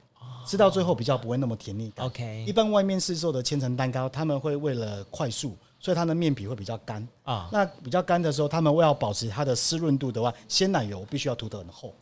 [0.46, 2.07] 吃到最后比较不会那么甜腻感。
[2.07, 2.44] OK。
[2.46, 5.57] 一般外面市售的千层蛋糕，他们会为了快速。
[5.87, 11.94] 所以它的面皮会比较干啊，那比较干的时候，他们为了保持它的湿润度的话，鲜奶油必须要涂得很厚。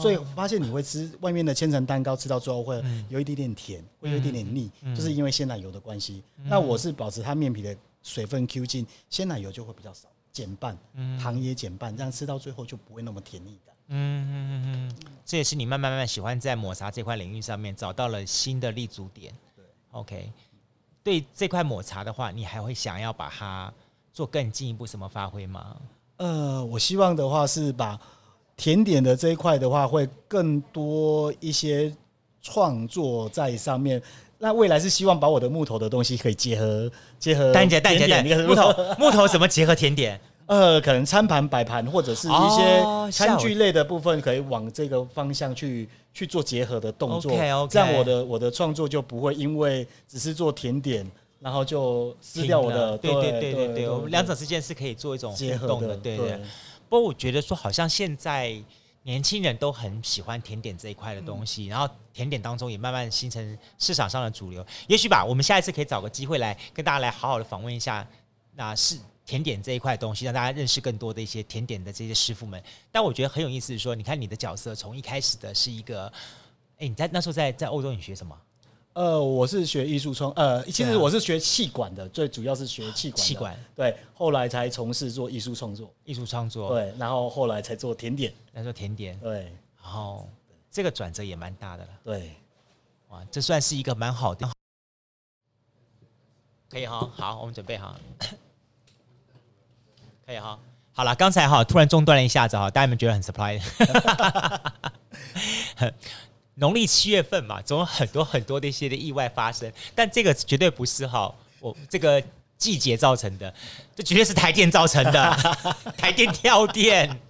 [0.00, 6.22] 所以发现你会吃外面的千层蛋糕，吃到最后会有一点点甜，会有一点点腻，就是因为鲜奶油的关系。
[6.44, 10.74] 那我是保持它面皮的水分 Q 劲，鲜奶油就会比较少，减半，
[11.20, 13.74] 糖也减半，这样吃到最后就不会那么甜腻感。
[13.88, 14.96] 嗯嗯嗯嗯，
[15.26, 19.30] 这也是你慢慢慢慢喜欢在抹茶这块领域上面找到了新的立足点。
[19.54, 20.32] 对，OK。
[21.06, 23.72] 对这块抹茶的话，你还会想要把它
[24.12, 25.76] 做更进一步什么发挥吗？
[26.16, 27.96] 呃，我希望的话是把
[28.56, 31.94] 甜点的这一块的话，会更多一些
[32.42, 34.02] 创作在上面。
[34.38, 36.90] 那未来是希望把我的木头的东西可以结合
[37.20, 37.52] 结合。
[37.52, 40.20] 蛋姐，蛋姐，蛋，木头木头怎么结合甜点？
[40.46, 47.32] 呃，可能餐盘摆盘或者是一些餐具类的部分，可以往这个方向去去做结合的动作。
[47.68, 51.04] 这样我的我的创作就不会因为只是做甜点
[51.40, 52.96] 然后就撕掉我的。
[52.98, 56.40] 对对对对对，我们两者之间是可以做一种互动的，对对。
[56.88, 58.56] 不过我觉得说，好像现在
[59.02, 64.64] 年轻人都很喜欢甜点这一块的东西，然后甜点当中也慢慢形成市场上的主流。
[64.86, 68.06] 也许吧，我们下一次可以找个机会来跟大家来好好的访问一下，
[68.54, 68.96] 那是。
[69.26, 72.62] 甜点这一块东西，让大家认识更多的一些甜点的这些师傅们。
[72.92, 76.06] 但我觉得很有意思，是说，你看你的角色从一开始的是一个，
[76.78, 78.40] 哎，你在那时候在在欧洲，你学什么？
[78.92, 83.22] 呃，我是学艺术创，呃，其实我是学气管的，最主要是学气管。
[83.22, 83.64] 气管。
[83.74, 86.70] 对，后来才从事做艺术创作，艺术创作。
[86.70, 89.18] 对，然后后来才做甜点，来做甜点。
[89.20, 90.26] 对，然后
[90.70, 92.32] 这个转折也蛮大的了，对，
[93.08, 94.50] 哇，这算是一个蛮好的，
[96.70, 98.00] 可以哈，好，我们准备好。
[100.26, 100.58] 可以哈，
[100.92, 103.62] 好了，刚才哈突然中断了一下子哈，大家有没有觉得很 surprise？
[106.54, 112.20] 农历七月份嘛，总有很多很多的一些的意外发生，但这个绝对不是哈我这个
[112.58, 113.54] 季节造成的，
[113.94, 115.56] 这绝对是台电造成的，
[115.96, 117.20] 台电跳电。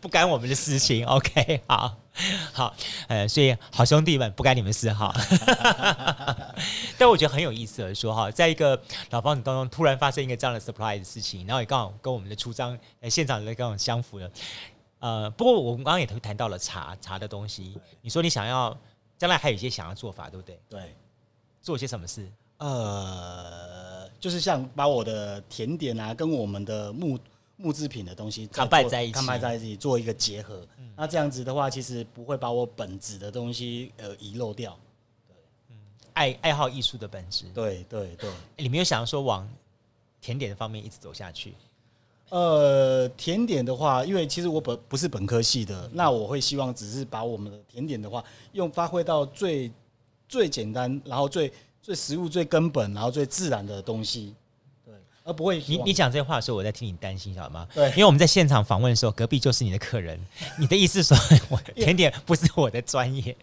[0.00, 1.96] 不干我们的事情，OK，好，
[2.52, 2.74] 好，
[3.08, 5.14] 呃，所以好兄弟们不该你们事哈。
[6.98, 8.78] 但我觉得很有意思的说哈，在一个
[9.10, 14.30] 老房子当中突然发生一个这样的 surprise 的事情，然后也刚好跟我们的出张呃现场的刚好相符的。
[14.98, 18.76] 呃，不过我们刚刚也谈到了茶茶的东西，你说你想要
[19.16, 20.60] 将来还有一些想要做法，对不对？
[20.68, 20.94] 对，
[21.62, 22.30] 做些什么事？
[22.58, 27.18] 呃，就是像把我的甜点啊跟我们的木。
[27.60, 30.66] 木制品的东西，它摆在一起，它摆在一起做一个结合。
[30.78, 34.74] 嗯、那这样子的话，其实不会把我本质的东西呃遗漏掉。
[35.28, 35.36] 对，
[35.68, 35.76] 嗯，
[36.14, 37.44] 爱爱好艺术的本质。
[37.54, 38.30] 对对对。
[38.56, 39.46] 你没有想要说往
[40.22, 41.52] 甜点的方面一直走下去？
[42.30, 49.70] 呃，甜点的话，因为其实我本不是本科系的，嗯、那我会希望只是把我们的甜点的话，用发挥到最
[50.28, 54.34] 最简单，然后最最食物、最根本，然后最自然的东西。
[55.30, 57.64] 而不会，你你讲这些话的时候，我在替你担心，晓得吗？
[57.72, 60.18] 对，因为我们在现场访问的时候，隔壁就是你的客人。
[60.58, 61.16] 你的意思说，
[61.48, 63.36] 我甜点 不是我的专业，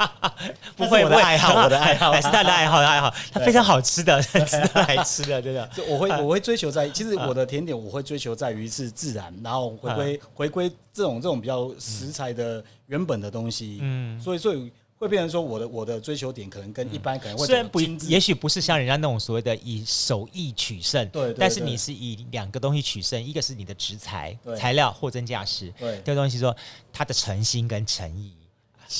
[0.76, 5.70] 不会我的爱好，我的爱好，是他的爱好的爱好，他非常好吃的，值得来吃的，真的。
[5.88, 13.78] 我会我会追求在，其实我的甜点我会追求在于是自然，然后回归回归这种这种比较食材的原本的东西。
[13.80, 14.70] 嗯，所以所以。
[14.98, 26.56] 会变成说，我的我的追求点可能跟一般可能会、嗯、虽然不，也许不是像人家那种所谓的以手艺取胜，对，但是你是以两个东西取胜，一个是你的食材材料货真价实，对，这个东西说
[26.92, 28.32] 他的诚心跟诚意，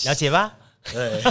[0.05, 0.55] 了解吧？
[0.93, 1.23] 对，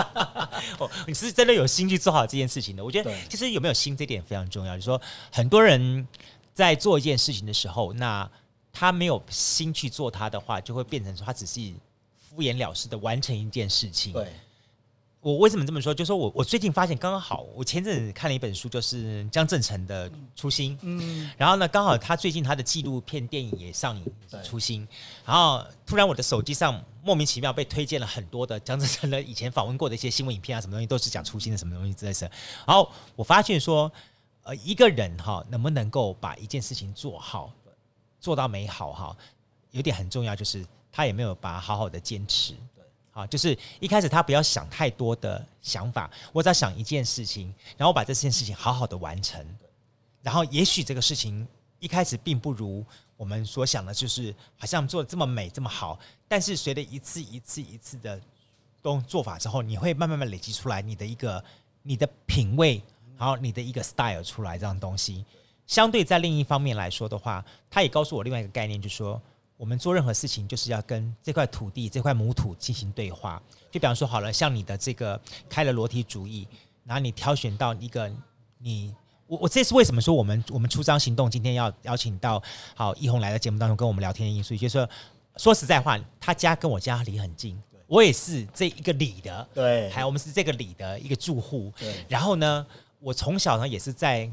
[0.78, 2.84] 哦，你是真的有心去做好这件事情的。
[2.84, 4.76] 我觉得其实有没有心这点非常重要。
[4.76, 5.00] 就是说
[5.32, 6.06] 很多人
[6.52, 8.30] 在做一件事情的时候，那
[8.70, 11.72] 他没有心去做它的话，就会变成说他只是。
[12.34, 14.12] 敷衍了事的完成一件事情。
[14.12, 14.26] 对，
[15.20, 15.94] 我为什么这么说？
[15.94, 20.76] 就是说我我最近发现刚刚好，我前阵子看了一本书，就是江振成的《初心》。
[20.82, 24.04] 嗯，然后呢，刚好他最近他的纪录片电影也上映，
[24.42, 24.86] 《初心》。
[25.24, 32.30] 然后突然我的手机上莫名其妙被推荐了很多的江振成的以前访问过的一些新闻影片啊，什么东西都是讲《初心》的什么东西之类的。
[32.66, 33.90] 然后我发现说，
[34.42, 37.52] 呃，一个人哈能不能够把一件事情做好，
[38.20, 39.16] 做到美好哈，
[39.70, 40.66] 有点很重要，就是。
[40.96, 49.44] 他也没有把好好的坚持，对，好，就是一开始他不要想太多的想法，我只要想一件事情，然后把这件事情好好的完成，
[50.22, 51.44] 然后也许这个事情
[51.80, 58.20] 一开始并不如我们所想的，就是好像做的这么美这么好，但是随着一次一次一次的
[58.80, 61.44] 动做法之后，你会慢慢慢累积出来你的一个
[61.82, 62.80] 你的品味，
[63.18, 65.24] 然后你的一个 style 出来这样东西。
[65.66, 69.20] 相对在另一方面来说的话，他也告诉我另外一个概念，就是说。
[69.56, 73.40] 我们做任何事情，就是要跟这块土地、这块母土进行对话。
[73.70, 76.46] 就比方说，好了，像你的这个开了裸体主义，
[76.84, 78.10] 然后你挑选到一个
[78.58, 78.94] 你，
[79.26, 82.42] 我我这是为什么说我们我们出张行动今天要邀请到
[82.74, 84.88] 好易红来到节目当中跟我们聊天的因素，就是说
[85.36, 92.04] 说实在话，他家跟我家离很近，我也是这一个里的，对，还有我们是这个里的一个住户，对。
[92.08, 92.66] 然后呢，
[93.00, 94.30] 我从小呢也是在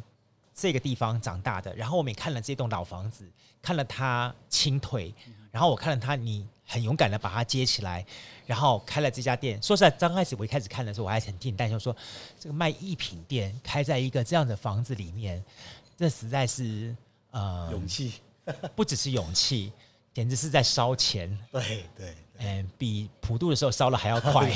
[0.62, 3.28] 这个地方长大的，然后我们也看了这栋老房子。
[3.63, 5.13] 看了他倾退，
[5.52, 8.04] 然后我看了他，你很勇敢的把它接起来，
[8.47, 9.62] 然后开了这家店。
[9.62, 11.95] 说实在，刚开始我一开始看的时候，我还很替你担心，说
[12.39, 15.43] 这个卖艺品店开在一个这样的房子里面，
[15.95, 16.95] 这实在是
[17.30, 18.14] 呃勇气，
[18.76, 19.72] 不只是勇气，
[20.12, 21.38] 简直是在烧钱。
[21.51, 24.51] 对对，嗯，比普渡的时候烧了还要快，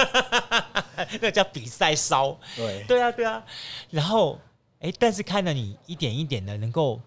[1.20, 2.34] 那叫比赛烧。
[2.56, 3.44] 对对啊对啊，
[3.90, 4.40] 然后
[4.82, 7.00] 哎，但是看到你一点一点的能够。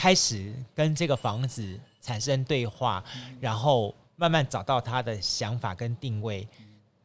[0.00, 3.02] 开始跟这个房子产生对话，
[3.40, 6.46] 然后慢慢找到他的想法跟定位，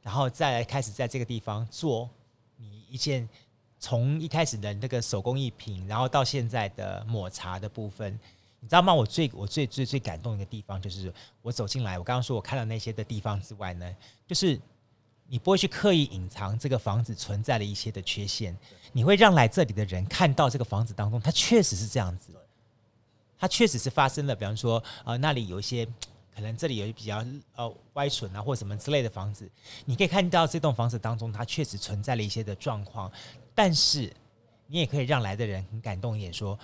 [0.04, 2.08] 然后再来开始在这个地方做
[2.56, 3.28] 你一件
[3.80, 8.14] 从一开始的那个手工艺品，然后到现在的抹茶的部分，
[8.60, 8.94] 你知道吗？
[8.94, 13.96] 我最我最最最感动的一个地方，就是我走进来，我刚刚说我看到那些的地方之外呢，
[14.28, 14.62] 就是
[15.26, 18.56] 你不会去刻意隐藏这个房子存在的一些的缺陷，
[18.94, 22.32] 你会让来这里的人看到这个房子当中，它确实是这样子，
[23.38, 25.86] 它确实是发生了，比方说呃那里有一些。
[26.36, 27.24] 可能这里有一比较
[27.56, 29.48] 呃歪损啊，或什么之类的房子，
[29.86, 33.12] 你可以看到这栋房子当中，它确实存在了一些的状况。
[33.54, 34.12] 但是
[34.66, 36.58] 你也可以让来的人很感动一点，说，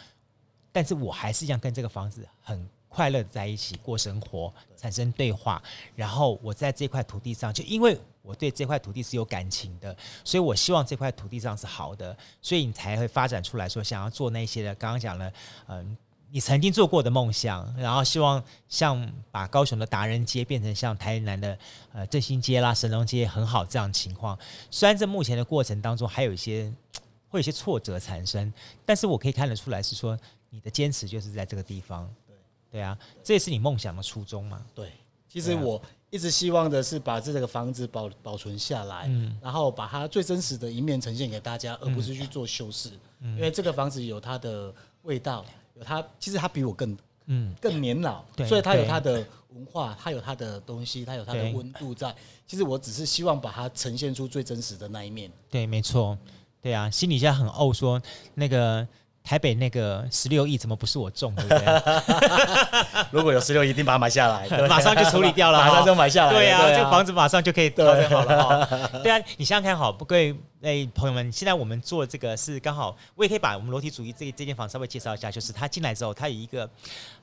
[0.71, 5.61] 但是我还是一样跟这个房子很快乐在一起过生活，产生对话。
[5.95, 14.75] 然后我在这块土地上，就因为我对这块土地是有感情的，所以我希望这块土地上是好的，所以你才会发展出来说想要做那些的。
[14.75, 15.31] 刚刚讲了，
[15.67, 15.97] 嗯。
[16.31, 21.57] 你曾经做过的梦想，然后希望像把高雄的达人街变成像台南的
[21.91, 24.37] 呃振兴街啦、神农街很好这样情况。
[24.69, 26.71] 虽然在目前的过程当中还有一些
[27.29, 28.53] 会有一些挫折产生，
[28.85, 30.15] 但是我可以看得出来是说
[30.51, 32.07] 你的坚持就是在这个地方。
[32.71, 34.63] 对对啊，这也是你梦想的初衷嘛。
[34.73, 34.91] 对，
[35.27, 42.91] 其实我一直希望的是把这个房子保保存下来，嗯，然后把它最真实的一面呈现给大家，而不是去做修饰。
[43.19, 45.45] 嗯，因为这个房子有它的味道。
[45.75, 46.97] 有它其实它比我更
[47.27, 52.13] 嗯更年老，对，所以它有它的文化，它有它的东西，它有它的温度在。
[52.45, 55.31] 其实我只是希望把它呈现出最真实的那一面。
[55.49, 56.17] 对，没错，
[56.61, 58.01] 对啊，心里现在很怄，说
[58.35, 58.87] 那个。
[59.23, 61.59] 台北那个十六亿怎么不是我中，对不对？
[63.11, 66.33] 如果有十六亿，一定把它买下来， 马上就处理掉了， 马上就买下来。
[66.33, 68.87] 对啊，这个房子马上就可以调整好了哈。
[69.03, 76.67] 对啊，你想想看，好，各位哎朋友们，现在我们做这个是刚好，我也可以把我们裸体主义这这间房稍微介绍一下，就是他进来之后，他有一个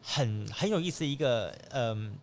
[0.03, 2.15] 很很有意思一个嗯，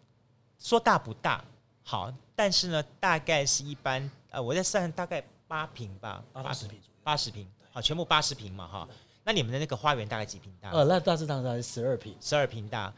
[0.60, 1.44] 说大不大，
[1.84, 8.88] 好，但是呢，大概是一般呃，我在算大概八平吧，八十平，八十平，好，全部八十平嘛哈。
[9.24, 10.70] 那你们的那个花园大概几平大？
[10.72, 12.94] 呃，那大致上大概十二平，十二平大。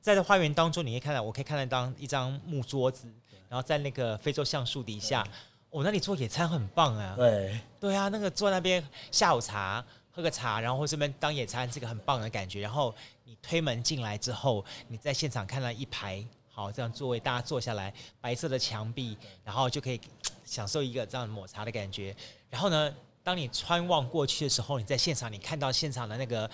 [0.00, 3.08] 在这花园当中，你可以看到，我可以看得到一张木桌子，
[3.48, 5.26] 然后在那个非洲橡树底下，
[5.70, 7.14] 我、哦、那里做野餐很棒啊。
[7.16, 12.60] 对，对啊，那个坐那边下午茶，喝个茶，然后这边当野餐，这个很棒的感觉。
[12.60, 12.94] 然后
[13.24, 19.98] 你推门进来之后，你在现场看到一排好这样座位，大家坐下来，白色的墙壁，然后就可以
[20.44, 22.14] 享受一个这样抹茶的感觉。
[22.50, 22.94] 然后呢，
[23.24, 26.44] 当你穿望过去的时候，你在现场，你看到现场的那个，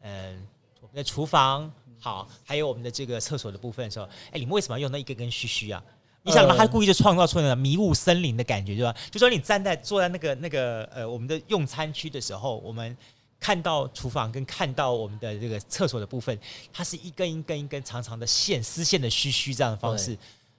[0.00, 0.36] 嗯、呃，
[0.80, 5.82] 我们的厨房好，还有我们的这个厕所的部分的时候，哎，你们为什么要用那一根根须须啊？
[6.22, 8.96] 你想嘛，他故意就创造出那个迷雾森林的感觉，对吧？
[9.10, 12.96] 就说你站在坐在那个那个呃我们的用餐区的时候，我们
[13.38, 16.36] 看到厨房跟看到我们的这个厕所的部分，
[16.72, 20.16] 它是一根一根一根长长的线，丝线的须须这样的方式，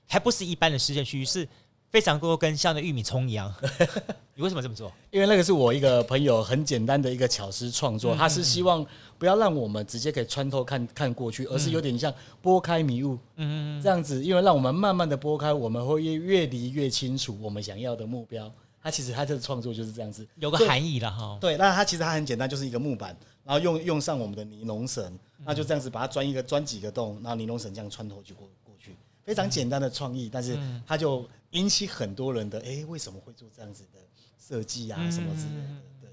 [0.08, 1.48] 还不是一般的丝线须须是。
[1.90, 3.54] 非常多跟像那玉米葱一样，
[4.36, 4.92] 你为什么这么做？
[5.10, 8.86] 因为那个是我一个朋友很简单的一个巧思创作，他是希望
[9.18, 18.52] 不要让我们直接可以穿透看看过去，而是有点像拨开迷雾，嗯这样子，因为让我们慢慢的拨开，我们会越越离越清楚我们想要的目标。
[18.84, 21.38] 他其实他这个创作就是这样子，有个含义了哈。
[21.42, 31.26] 对，那他其实他很简单，就是一个木板，然后用用上我们的尼龙绳，那就这样子把它钻一个钻几个洞，然后尼龙绳这样穿透就过过去，非常简单的创意，但是他就。
[31.52, 34.00] 引起很多人的哎、欸，为什么会做这样子的
[34.40, 34.98] 设计啊？
[35.10, 35.82] 什么之类的？
[36.02, 36.10] 对，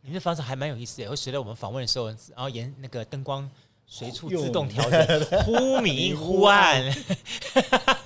[0.00, 3.48] 你们的房子还蛮有意思的，会随着我们访问的时候，然后沿那个灯光
[3.86, 6.82] 随处自动调整， 忽明忽暗，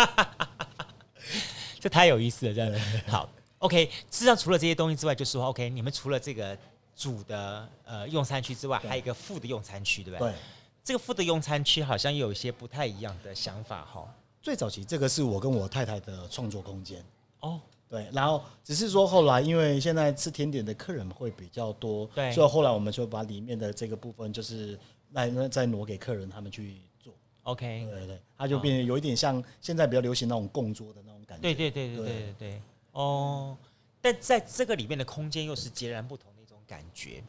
[1.79, 2.81] 这太有意思了，真的。
[3.07, 3.87] 好，OK。
[4.11, 6.59] 事实上，除了这些东西之外，就是说 OK，你们除了这个
[6.97, 10.33] 主的呃用餐区之外，还有一个副的用餐区，对不对？
[10.33, 10.37] 对。
[10.83, 14.13] 这个副的用餐区好像有一些不太一样的想法，哈。
[14.47, 17.05] 最早期这个是我跟我太太的创作空间。
[17.41, 24.79] 哦，对，然后只是说后来因为现在吃甜点的客人会比较多，对，所以后来我们就把里面的这个部分就是
[25.15, 32.07] 来再挪给客人他们去做，OK，对对，它就变得有一点像现在比较流行那种共桌的那种感觉，对对对对对。
[32.07, 33.59] 对对，哦，
[34.01, 37.21] 但在这个里面的空间又是截然不同的一种感觉，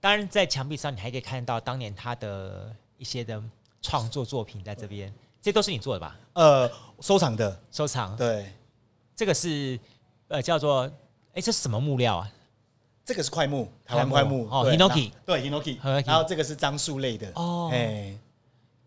[0.00, 3.44] 当然在墙壁上你还可以看到当年他的一些的
[3.82, 5.12] 创作作品在这边。
[5.46, 6.16] 这都是你做的吧？
[6.32, 6.68] 呃，
[6.98, 8.16] 收藏的，收藏。
[8.16, 8.52] 对，
[9.14, 9.78] 这个是
[10.26, 10.90] 呃叫做，
[11.34, 12.28] 哎，这是什么木料啊？
[13.04, 14.48] 这个是桧木，台湾桧木。
[14.50, 15.12] 哦，Hinoki。
[15.24, 15.78] 对，Hinoki。
[16.04, 17.30] 然后这个是樟树类的。
[17.36, 17.70] 哦。
[17.72, 18.18] 哎，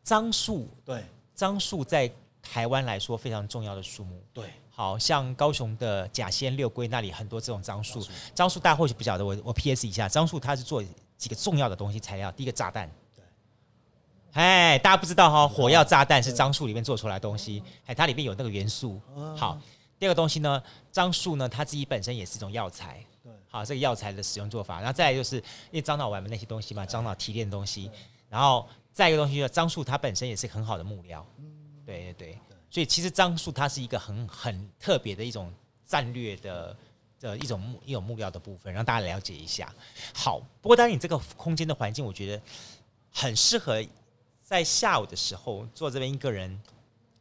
[0.03, 2.11] 樟树，对，樟树在
[2.43, 4.21] 台湾来说非常重要的树木。
[4.33, 4.43] 对。
[4.69, 8.05] 好像高雄的甲仙六龟那里很多这种樟树。
[8.35, 10.83] 樟树大家或许不晓得，我我 PS 一下，樟树它是做
[11.15, 12.29] 几个重要的东西材料。
[12.33, 12.91] 第一个炸弹。
[14.33, 19.01] 哎，大家不知道哈，火药炸弹是樟树里面做出来的东西，哎，它里面有那个元素。
[19.35, 19.59] 好，
[19.97, 20.61] 第二个东西呢，
[20.91, 23.03] 樟树呢，它自己本身也是一种药材。
[23.23, 27.89] 对，好，这个药材的使用做法，然后再来就是因为樟脑丸的那些东西嘛，樟脑提炼的东西，
[28.29, 31.25] 然后再一个东西就是樟树它本身也是很好的木料，
[31.85, 32.31] 对对。
[32.31, 32.37] 对，
[32.69, 35.51] 所以其实樟树它是一个很很特别的一种
[35.85, 36.77] 战略的
[37.19, 39.73] 的一种木一种木料的部分，让大家了解一下。
[40.13, 42.41] 好，不过当然你这个空间的环境，我觉得
[43.11, 43.83] 很适合
[44.49, 46.59] 在下午的时候坐这边一个人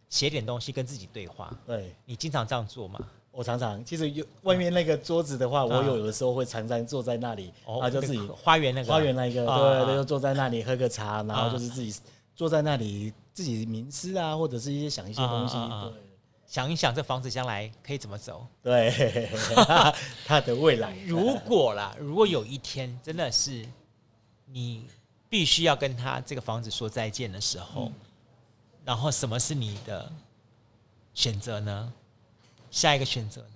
[0.09, 1.55] 写点东西，跟自己对话。
[1.67, 2.99] 对，你经常这样做吗？
[3.31, 11.95] 我常常其实有外面那个桌子的话，我有的时候会常常坐在那里，然后就自己花园那个花园那个，对对，就坐在那里喝个茶，然后就是自己
[12.35, 15.93] 坐在那里自己冥思啊，或者是一些想一些东西，对，
[16.47, 18.91] 想一想这房子将来可以怎么走，对，
[20.25, 20.97] 他的未来。
[21.07, 23.67] 如果啦，如果有一天真的是
[24.47, 24.87] 你
[25.29, 27.93] 必须要跟他这个房子说再见的时候，
[28.85, 30.11] 然后什么是你的
[31.15, 31.93] 选择呢？
[32.71, 33.49] 下一个选择呢？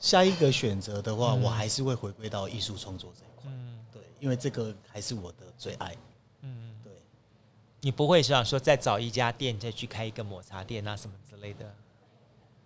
[0.00, 3.50] 下一个选择的话，嗯、我还是会回归到艺术创作这一块。
[3.50, 5.96] 嗯，对，因为这个还是我的最爱。
[6.42, 6.92] 嗯，对。
[7.80, 11.74] 你不会想说再找一家店再去开一个抹茶店啊什么之类的？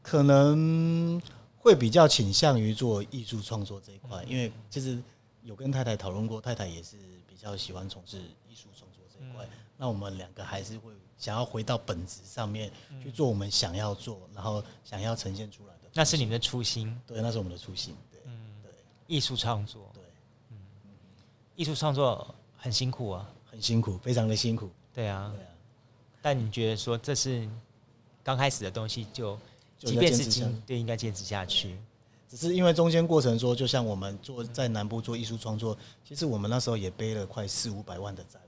[0.02, 1.20] 可能
[1.56, 5.00] 会比较倾向于做艺术创作这一块，嗯、因为其实
[5.42, 7.11] 有跟太太讨论过，太太也是比
[7.42, 8.18] 较喜欢从事
[8.48, 9.44] 艺术创作这一块。
[9.44, 10.92] 嗯、那我们两个还是会。
[11.18, 12.68] 想要回到本质上面
[13.00, 17.00] 去做我们想要做，然后想要呈现出来的，那是你们的初心。
[17.06, 17.94] 对，那是我们的初心。
[18.10, 18.72] 对，嗯，对，
[19.06, 20.02] 艺术创作，对，
[20.50, 20.56] 嗯，
[21.54, 24.68] 艺术创作很辛苦啊，很辛苦，非常的辛苦。
[24.92, 25.50] 对啊，对啊。
[26.20, 27.48] 但你觉得说这是
[28.24, 29.38] 刚开始的东西，就
[29.78, 31.78] 即便是坚对，应该坚持下去。
[32.32, 38.42] 只是因为中间过程说，就像我们做在南部做艺术创作，其实我们那时候也背了快四五百万的债务。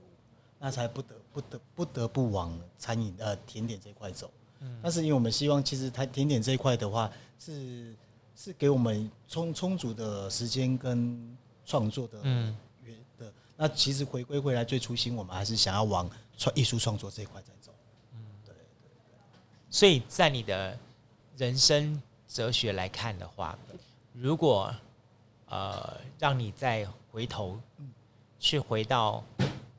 [0.56, 4.30] 那才不得不得不得不往餐饮呃甜点这一块走，
[4.60, 7.94] 嗯，但是因为我们希望，其实它甜点这一块的话，是
[8.34, 12.56] 是给我们充充足的时间跟创作的，嗯，
[13.18, 13.30] 的。
[13.58, 16.08] 那其实回归回来最初心，我们还是想要往
[16.38, 17.70] 创艺术创作这一块在走，
[18.14, 19.16] 嗯，对对对。
[19.68, 20.78] 所以在你的
[21.36, 22.00] 人生
[22.34, 23.56] 哲学来看的话，
[24.12, 24.74] 如果
[25.46, 27.60] 呃让你再回头
[28.40, 29.22] 去回到。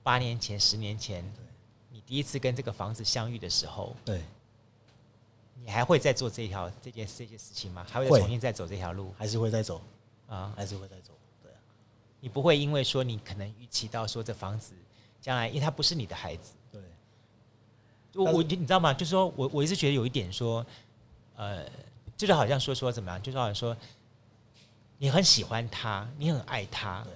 [0.05, 1.25] 八年前、十年前，
[1.89, 4.21] 你第一次跟这个房子相遇的时候，对，
[5.55, 7.83] 你还会再做这条这件这件事情吗？
[7.89, 9.11] 还会重新再走这条路？
[9.17, 9.81] 还是会再走
[10.27, 10.53] 啊？
[10.55, 11.11] 还是会再走？
[11.41, 11.57] 对啊，
[12.19, 14.75] 你不会因为说你可能预期到说这房子
[15.19, 16.79] 将来，因为它不是你的孩子，对。
[18.13, 18.93] 我我你知道吗？
[18.93, 20.63] 就是说我我一直觉得有一点说，
[21.35, 21.67] 呃，
[22.17, 23.75] 就是好像说说怎么样，就是好像说
[24.97, 27.13] 你很喜欢他，你很爱他，对。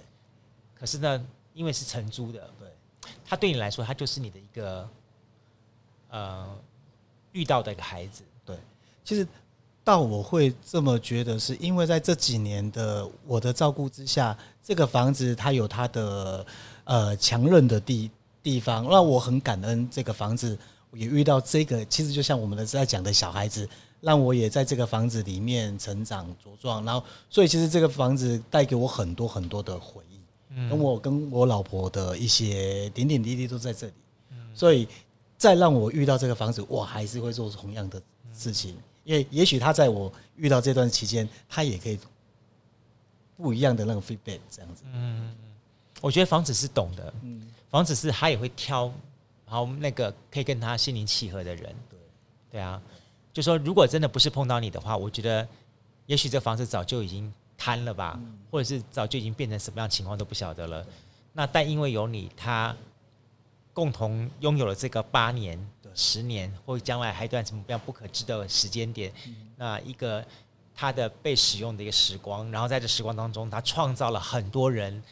[0.75, 2.67] 可是呢，因为是承租的，对。
[3.25, 4.89] 他对你来说，他就是你的一个，
[6.09, 6.47] 呃，
[7.31, 8.23] 遇到的一个孩子。
[8.43, 8.57] 对，
[9.03, 9.25] 其实
[9.83, 16.45] 到我会这么觉得，是因为在这几年的我的照顾之下，这个房子它有它的
[16.83, 18.11] 呃强韧的地
[18.43, 20.57] 地方，让我很感恩这个房子，
[20.93, 23.67] 也遇到这个，其实就像我们的在讲的小孩子，
[24.01, 30.19] 让我也在这个房子里面成长茁壮，然后所以其实这个房子带给我很多很多的回忆。
[30.67, 33.93] 跟我跟我老婆的一些点点滴滴都在这里，
[34.55, 34.87] 所以
[35.37, 38.01] 再让我遇到这个房子，我还是会做同样的
[38.33, 41.99] 事情，因为也许他在我遇到这段期间，他也可以
[43.37, 44.83] 不一样的那个 feedback 这样子。
[44.91, 45.35] 嗯，
[46.01, 47.13] 我觉得房子是懂的，
[47.69, 48.91] 房子是他也会挑，
[49.45, 51.63] 然后那个可以跟他心灵契合的人。
[51.89, 51.99] 对，
[52.53, 52.81] 对啊，
[53.33, 55.47] 就说如果真的不是碰到你的话，我觉得
[56.05, 57.31] 也许这房子早就已经。
[57.61, 58.17] 瘫了吧，
[58.49, 60.85] 或者是早就已经变成什么样情况都不晓得了。
[61.33, 62.73] 那但因为有你，他
[63.73, 65.59] 共同拥有了这个八年、
[65.93, 69.11] 十年，或者将来还一段什么样不可知的时间点。
[69.57, 70.25] 那一个
[70.73, 75.03] 他的被使用的一个时光，然后在这时光当中，他创造了很多人，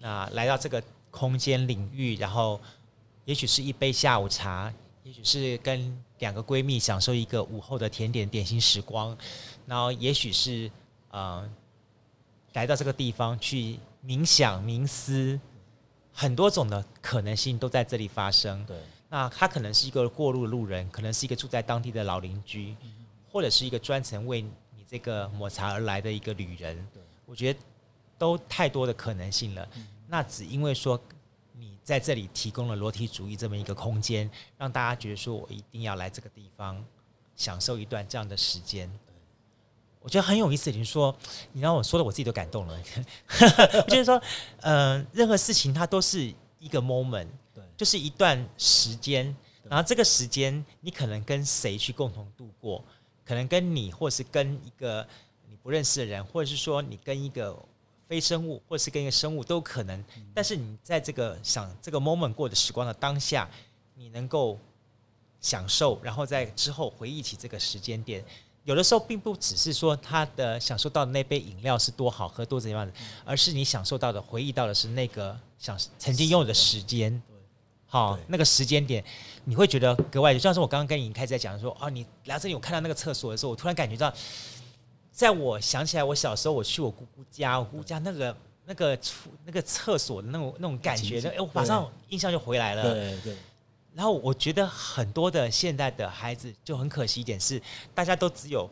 [0.00, 0.82] 那来到这个
[1.12, 2.60] 空间领域，然后
[3.24, 4.74] 也许是一杯下午茶，
[5.04, 9.16] 也许是跟两个闺蜜享受一个午后的甜点点心时光，
[9.66, 10.70] 然后也许是
[11.10, 11.48] 呃。
[12.54, 15.38] 来到这个地方去冥想冥思，
[16.12, 18.64] 很多种的可能性都在这里发生。
[18.64, 18.76] 对，
[19.08, 22.74] 那他可能是一个过路的路人，可能是一个住在当地的老邻居，
[23.30, 26.74] 或者是一个专程为你这个抹茶而来的一个旅人。
[26.92, 27.60] 对，我觉得
[28.16, 29.68] 都太多的可能性了。
[30.08, 31.17] 那只因为说你
[31.88, 36.84] 在这里提供了裸体主义这么一个空间，让大家觉得说我一定要来这个地方
[37.34, 38.92] 享受一段这样的时间。
[40.00, 41.16] 我觉得很有意思，你说，
[41.52, 42.78] 你让我说的我自己都感动了。
[43.88, 44.22] 就是说，
[44.60, 49.34] 呃，任何事情它都是一个 moment，对，就是一段时间。
[49.66, 52.84] 然后这个时间，你可能跟谁去共同度过，
[53.24, 55.08] 可能跟你，或是跟一个
[55.48, 57.58] 你不认识的人，或者是说你跟一个
[58.08, 60.00] 非生物，或者是跟一个生物都有可能。
[60.16, 63.48] 嗯、但是你在这个想这个 moment 过的时光的当下，
[63.94, 64.58] 你能够
[65.40, 68.24] 享受，然后在之后回忆起这个时间点。
[68.64, 72.92] 有的时候并不只是说他的享受到的那杯饮料是多好喝多怎样的，
[73.24, 77.22] 而是你享受到的回忆到的是那个想曾经拥有的时间，
[77.86, 79.02] 好那个时间点，
[79.44, 80.34] 你会觉得格外。
[80.34, 84.12] 就像是我刚刚跟你开始在讲说，哦，你来到这里我看到那个厕所的时候，我突然感觉到，
[85.18, 92.82] 在我想起来我小时候我去我姑姑家，我姑姑家那个那个出那个厕所的那种那种感觉，哎，我马上印象就回来了。
[92.84, 93.36] 对对。
[93.96, 97.60] 然后我觉得很多的现在的孩子就很可惜一点是，
[97.92, 98.70] 大家都只有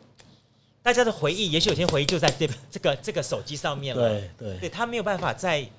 [0.81, 4.09] 大家的回忆，也许有些回忆就在这这个这个手机上面了。
[4.09, 5.69] 对对，对他没有办法在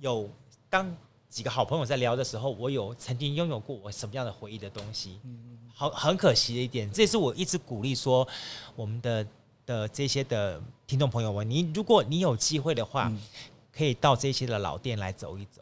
[0.00, 0.26] 有
[0.70, 0.90] 当
[1.28, 5.20] 几个好朋友在聊的时候，我有曾经拥有过我什么样的回忆的东西。
[5.24, 8.26] 嗯，好，很可惜的一点，这也是我一直鼓励说
[8.74, 9.26] 我们的
[9.66, 13.12] 的这些的听众朋友们，你如果你有机会的话，
[13.70, 15.60] 可以到这些的老店来走一走。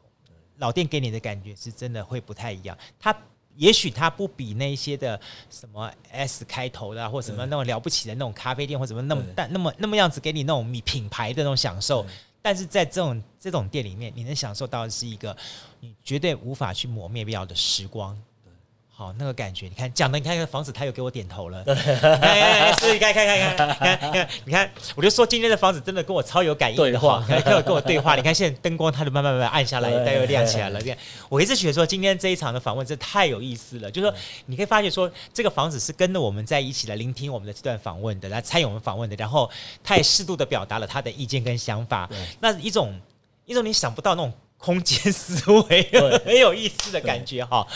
[0.58, 3.16] 老店给你的感觉是真的会不太一样，它
[3.56, 12.06] 也许它不比那些的什么 S 开头的、啊、或什么那种了不起的那种咖啡店或什么那么但那么那么样子给你那种米品牌的那种享受，
[12.40, 15.36] 但是在这种这种店里面，你能享受到的是一个
[15.80, 18.16] 你绝对无法去磨灭掉的时光。
[18.96, 21.64] 好，那个感觉，你看讲的，你看看房子，他又给我点头了。
[21.66, 28.14] 哎哎哎，是，你看看看看看看，你看，我就说今天的房子真的跟我超有感应的话，跟我跟我对话。
[28.14, 30.78] 你看现在灯光，它就慢慢慢慢暗下来，但又亮起来了。
[30.78, 30.96] 你看，
[31.28, 34.16] 我一直觉得说今天这一场的访问真的太有意思了，就是说
[34.46, 39.50] 你可以发现说这个房子是跟着我们在一起来聆听我们的这段访问的，来参与我们访问的，然后
[39.82, 42.08] 他也适度的表达了他的意见跟想法。
[42.38, 42.96] 那一种
[43.44, 44.32] 一种你想不到那种。
[44.64, 45.82] 空间思维
[46.24, 47.66] 很有意思的感觉哈，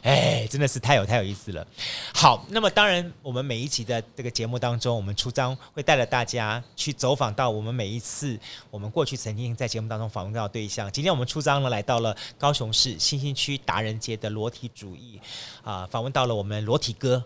[0.00, 1.66] 哎，真的是太有太有意思了。
[2.14, 8.38] 好，那么当然，我们每一期的这个节目当中，我们出张会带着大家去走访到我们每一次
[8.70, 10.88] 我们过去曾经在节目当中访问到的对象。
[10.92, 15.20] 今天我们出张呢，来到了高雄市新兴区达人街的裸体主义
[15.64, 17.24] 啊，访问到了我们裸体哥，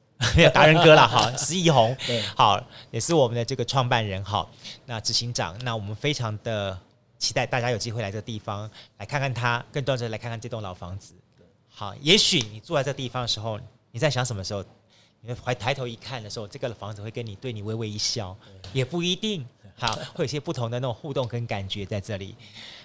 [0.54, 1.94] 达人哥了哈，施逸弘，
[2.34, 2.58] 好，
[2.90, 4.48] 也是我们的这个创办人哈，
[4.86, 6.78] 那执行长，那我们非常的。
[7.22, 8.68] 期待大家有机会来这个地方
[8.98, 11.14] 来看看它，更多的来看看这栋老房子。
[11.68, 13.60] 好，也许你住在这个地方的时候，
[13.92, 14.64] 你在想什么时候？
[15.20, 18.36] 你会抬头一看的时候，这个房子会跟你对你微微一笑，
[18.72, 19.46] 也不一定。
[19.76, 22.34] 好，会有些不同的那种互动跟感觉在这里。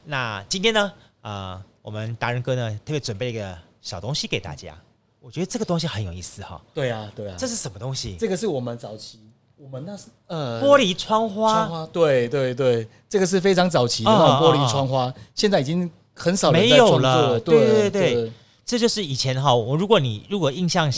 [0.06, 4.78] 那今天呢，啊、呃，我们达人哥呢特别准备了一个小东西给大家。
[5.20, 6.64] 我觉得这个东西很有意思哈。
[6.76, 7.36] 对啊，对啊。
[7.40, 8.16] 这是什么东西？
[8.18, 9.27] 这个是我们早期。
[9.60, 17.16] 我们那是呃玻璃窗花，窗花，对对对，这个是非常早期的那种玻璃窗花，哦哦哦，现在已经很少人在创作了。
[17.16, 18.32] 没有了，对对对，对，
[18.64, 19.54] 这就是以前哈。
[19.54, 20.92] 我如果你如果印象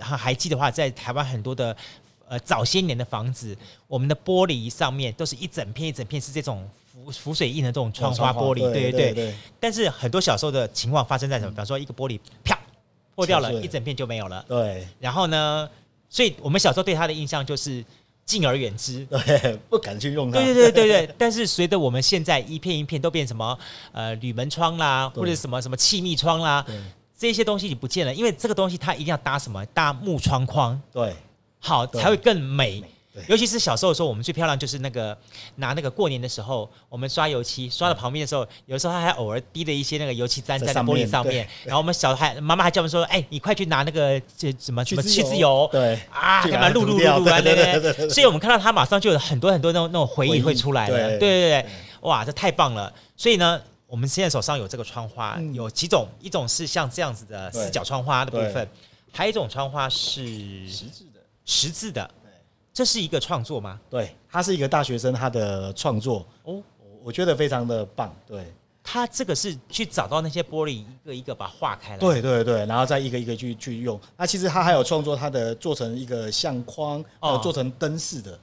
[0.00, 1.76] 还还记得的话，在台湾很多的
[2.26, 3.54] 呃早些年的房子，
[3.86, 9.34] 我们的玻璃上面都是一整片一整片是这种浮浮水印的这种窗花玻璃，对对对，对。
[9.60, 11.50] 但是很多小时候的情况发生在什么？
[11.50, 12.58] 比方说一个玻璃啪
[13.14, 14.42] 破掉了，一整片就没有了。
[14.48, 14.88] 对。
[14.98, 15.68] 然后呢，
[16.08, 17.84] 所以我们小时候对它的印象就是。
[18.26, 20.38] 敬而远之，对， 不敢去用它。
[20.38, 21.14] 对对对对对。
[21.16, 23.56] 但是随着我们现在一片一片都变什么
[23.92, 26.66] 呃铝门窗啦，或者什么什么气密窗啦，
[27.16, 29.64] 这些东西你不见了，因为这个东西它一定要搭什么？
[29.66, 30.78] 搭木窗框。
[30.92, 31.14] 对，
[31.60, 32.82] 好才会更美。
[33.28, 35.16] 尤其是小时候的时候，我们最漂亮就是那个
[35.56, 41.48] 拿那个过年的时候，我们刷油漆刷到旁边的时候，有的时候它还偶尔滴了一些那个油漆粘在玻璃上面。
[41.64, 47.40] 然后我们小孩妈妈还叫我们说：“哎、欸，你快去拿那个这什么什么去渍油。”对啊，干嘛露露露露啊？
[47.40, 48.08] 对对对。
[48.08, 50.96] 所以我们看到他马上就有很多很多那种那种回忆会出来了。
[50.96, 51.66] 对对对，对，
[52.02, 52.92] 哇，这太棒了！
[53.16, 58.68] 所以呢，我们现在手上有这个窗花，有几种，一种是像这样子的四角窗花的部分，
[59.12, 60.22] 还有一种窗花是
[60.68, 62.08] 十字的，十字的。
[62.76, 63.80] 这是一个创作吗？
[63.88, 66.62] 对，他是一个大学生，他的创作哦，
[67.02, 68.14] 我觉得非常的棒。
[68.26, 68.52] 对，
[68.84, 71.96] 他这个是去找到那些玻璃，一个一个把它画开来。
[71.96, 73.98] 对对对，然后再一个一个去去用。
[74.14, 78.38] 那其实他还有创作他的做成一个相框，哦，做成灯饰的。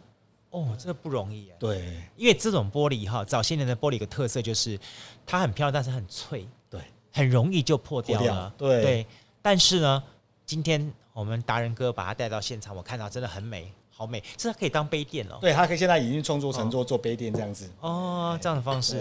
[0.49, 1.51] 哦，这个不容易。
[1.59, 4.79] 对，因为这种玻璃哈，早些年的玻璃有个特色就是
[5.27, 6.81] 它很漂亮，但是很脆，对，
[7.11, 8.51] 很容易就破掉了。
[8.57, 9.07] 对对，
[9.43, 10.03] 但是呢，
[10.43, 13.71] 今天我们达人哥把它带到现场，我看到真的很美。
[13.95, 15.37] 好美，这可以当杯垫哦。
[15.39, 17.69] 对，它可以现在已经创作成做做杯垫这样子。
[17.79, 18.99] 哦，这样的方式，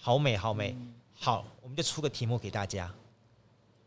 [0.00, 0.74] 好美，好美。
[1.20, 2.90] 好，我们就出个题目给大家，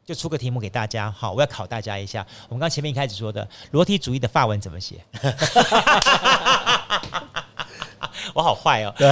[0.06, 1.12] 就出个题目给大家。
[1.12, 2.26] 好，我要考大家一下。
[2.50, 5.04] 我们刚前面一开始说的裸体主义的发文怎么写？
[8.34, 8.94] 我好坏哦。
[8.98, 9.12] 对。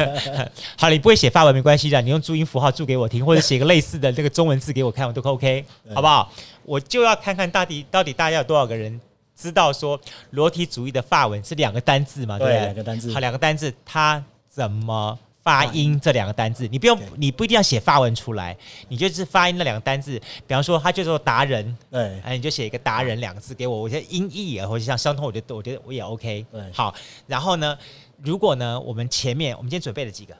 [0.78, 6.32] 好，你不会写发文没关系的，你用注音符号注给我听，或者写个类似的这个中文字给我看，我都 OK，好不好？
[6.64, 8.98] 我就要看看到底到底大家有多少个人。
[9.36, 12.38] 知道说裸体主义的法文是两个单字嘛？
[12.38, 13.12] 对，对，两个单字。
[13.12, 15.98] 好，两个单字，它怎么发音？
[16.00, 18.56] 这两个单字，你不用，你不一定要写法文出来，
[18.88, 20.18] 你就是发音那两个单字。
[20.46, 26.46] 比方说，它叫做达人，对，哎，你就写一个达人两个字给我，我觉得音译也或者像相通，我觉得我觉得我也 OK。
[26.50, 26.94] 对，好，
[27.26, 27.76] 然后呢，
[28.22, 30.34] 如果呢，我们前面我们今天准备了几个？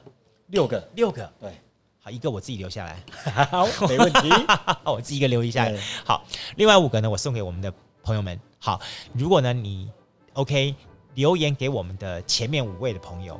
[0.47, 1.51] 六个，六个，对。
[1.99, 3.03] 好，一个我自己留下来，
[3.49, 4.29] 好，没问题。
[4.85, 5.67] 我自己一个留一下。
[6.03, 6.23] 好，
[6.55, 7.73] 另外五个呢，我送给我们的
[8.05, 8.39] 朋友们。
[8.59, 8.79] 好，
[9.13, 9.89] 如果呢你
[10.33, 10.75] OK
[11.15, 13.33] 留言给我们的前面五位的朋友，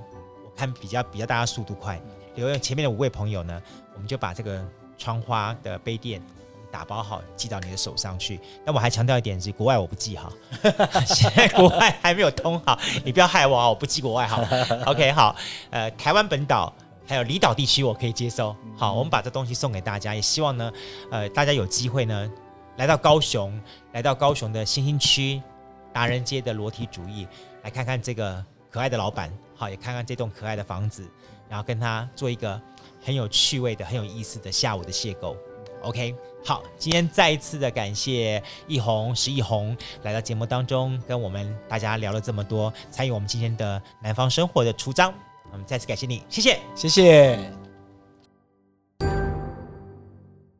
[0.43, 2.01] 我看比较比较大家速度快，
[2.33, 3.61] 留言前面的五位朋友呢，
[3.93, 4.65] 我们就把这个
[4.97, 6.19] 窗花的杯垫
[6.71, 8.39] 打包好寄到你的手上去。
[8.65, 10.33] 但我还强调一点是，国外我不寄哈，
[11.05, 14.43] 现在国外还没有通好，你不要害我啊，我不寄国外哈。
[14.89, 15.35] OK，好，
[15.69, 16.73] 呃，台湾本岛。
[17.07, 18.55] 还有离岛地区，我可以接收。
[18.75, 20.73] 好，我们把这东西送给大家，也希望呢，
[21.11, 22.27] 呃，大家有机会呢，
[22.77, 23.61] 来到高雄，
[23.95, 25.41] 来到高雄的新兴区
[25.93, 27.25] 达人街的裸体主义，
[27.63, 31.09] 来看看这个可爱的老板，好，也看看这栋可爱的房子，
[31.47, 32.61] 然后跟他做一个
[33.01, 35.33] 很有趣味的、很有意思的下午的邂逅。
[35.81, 45.13] OK，好，今天再一次的感谢易红石易红来到节目当中，跟我们大家聊了这么多，参与我们今天的南方生活的出张。
[45.53, 47.64] 我们再次感谢你，谢谢，谢谢。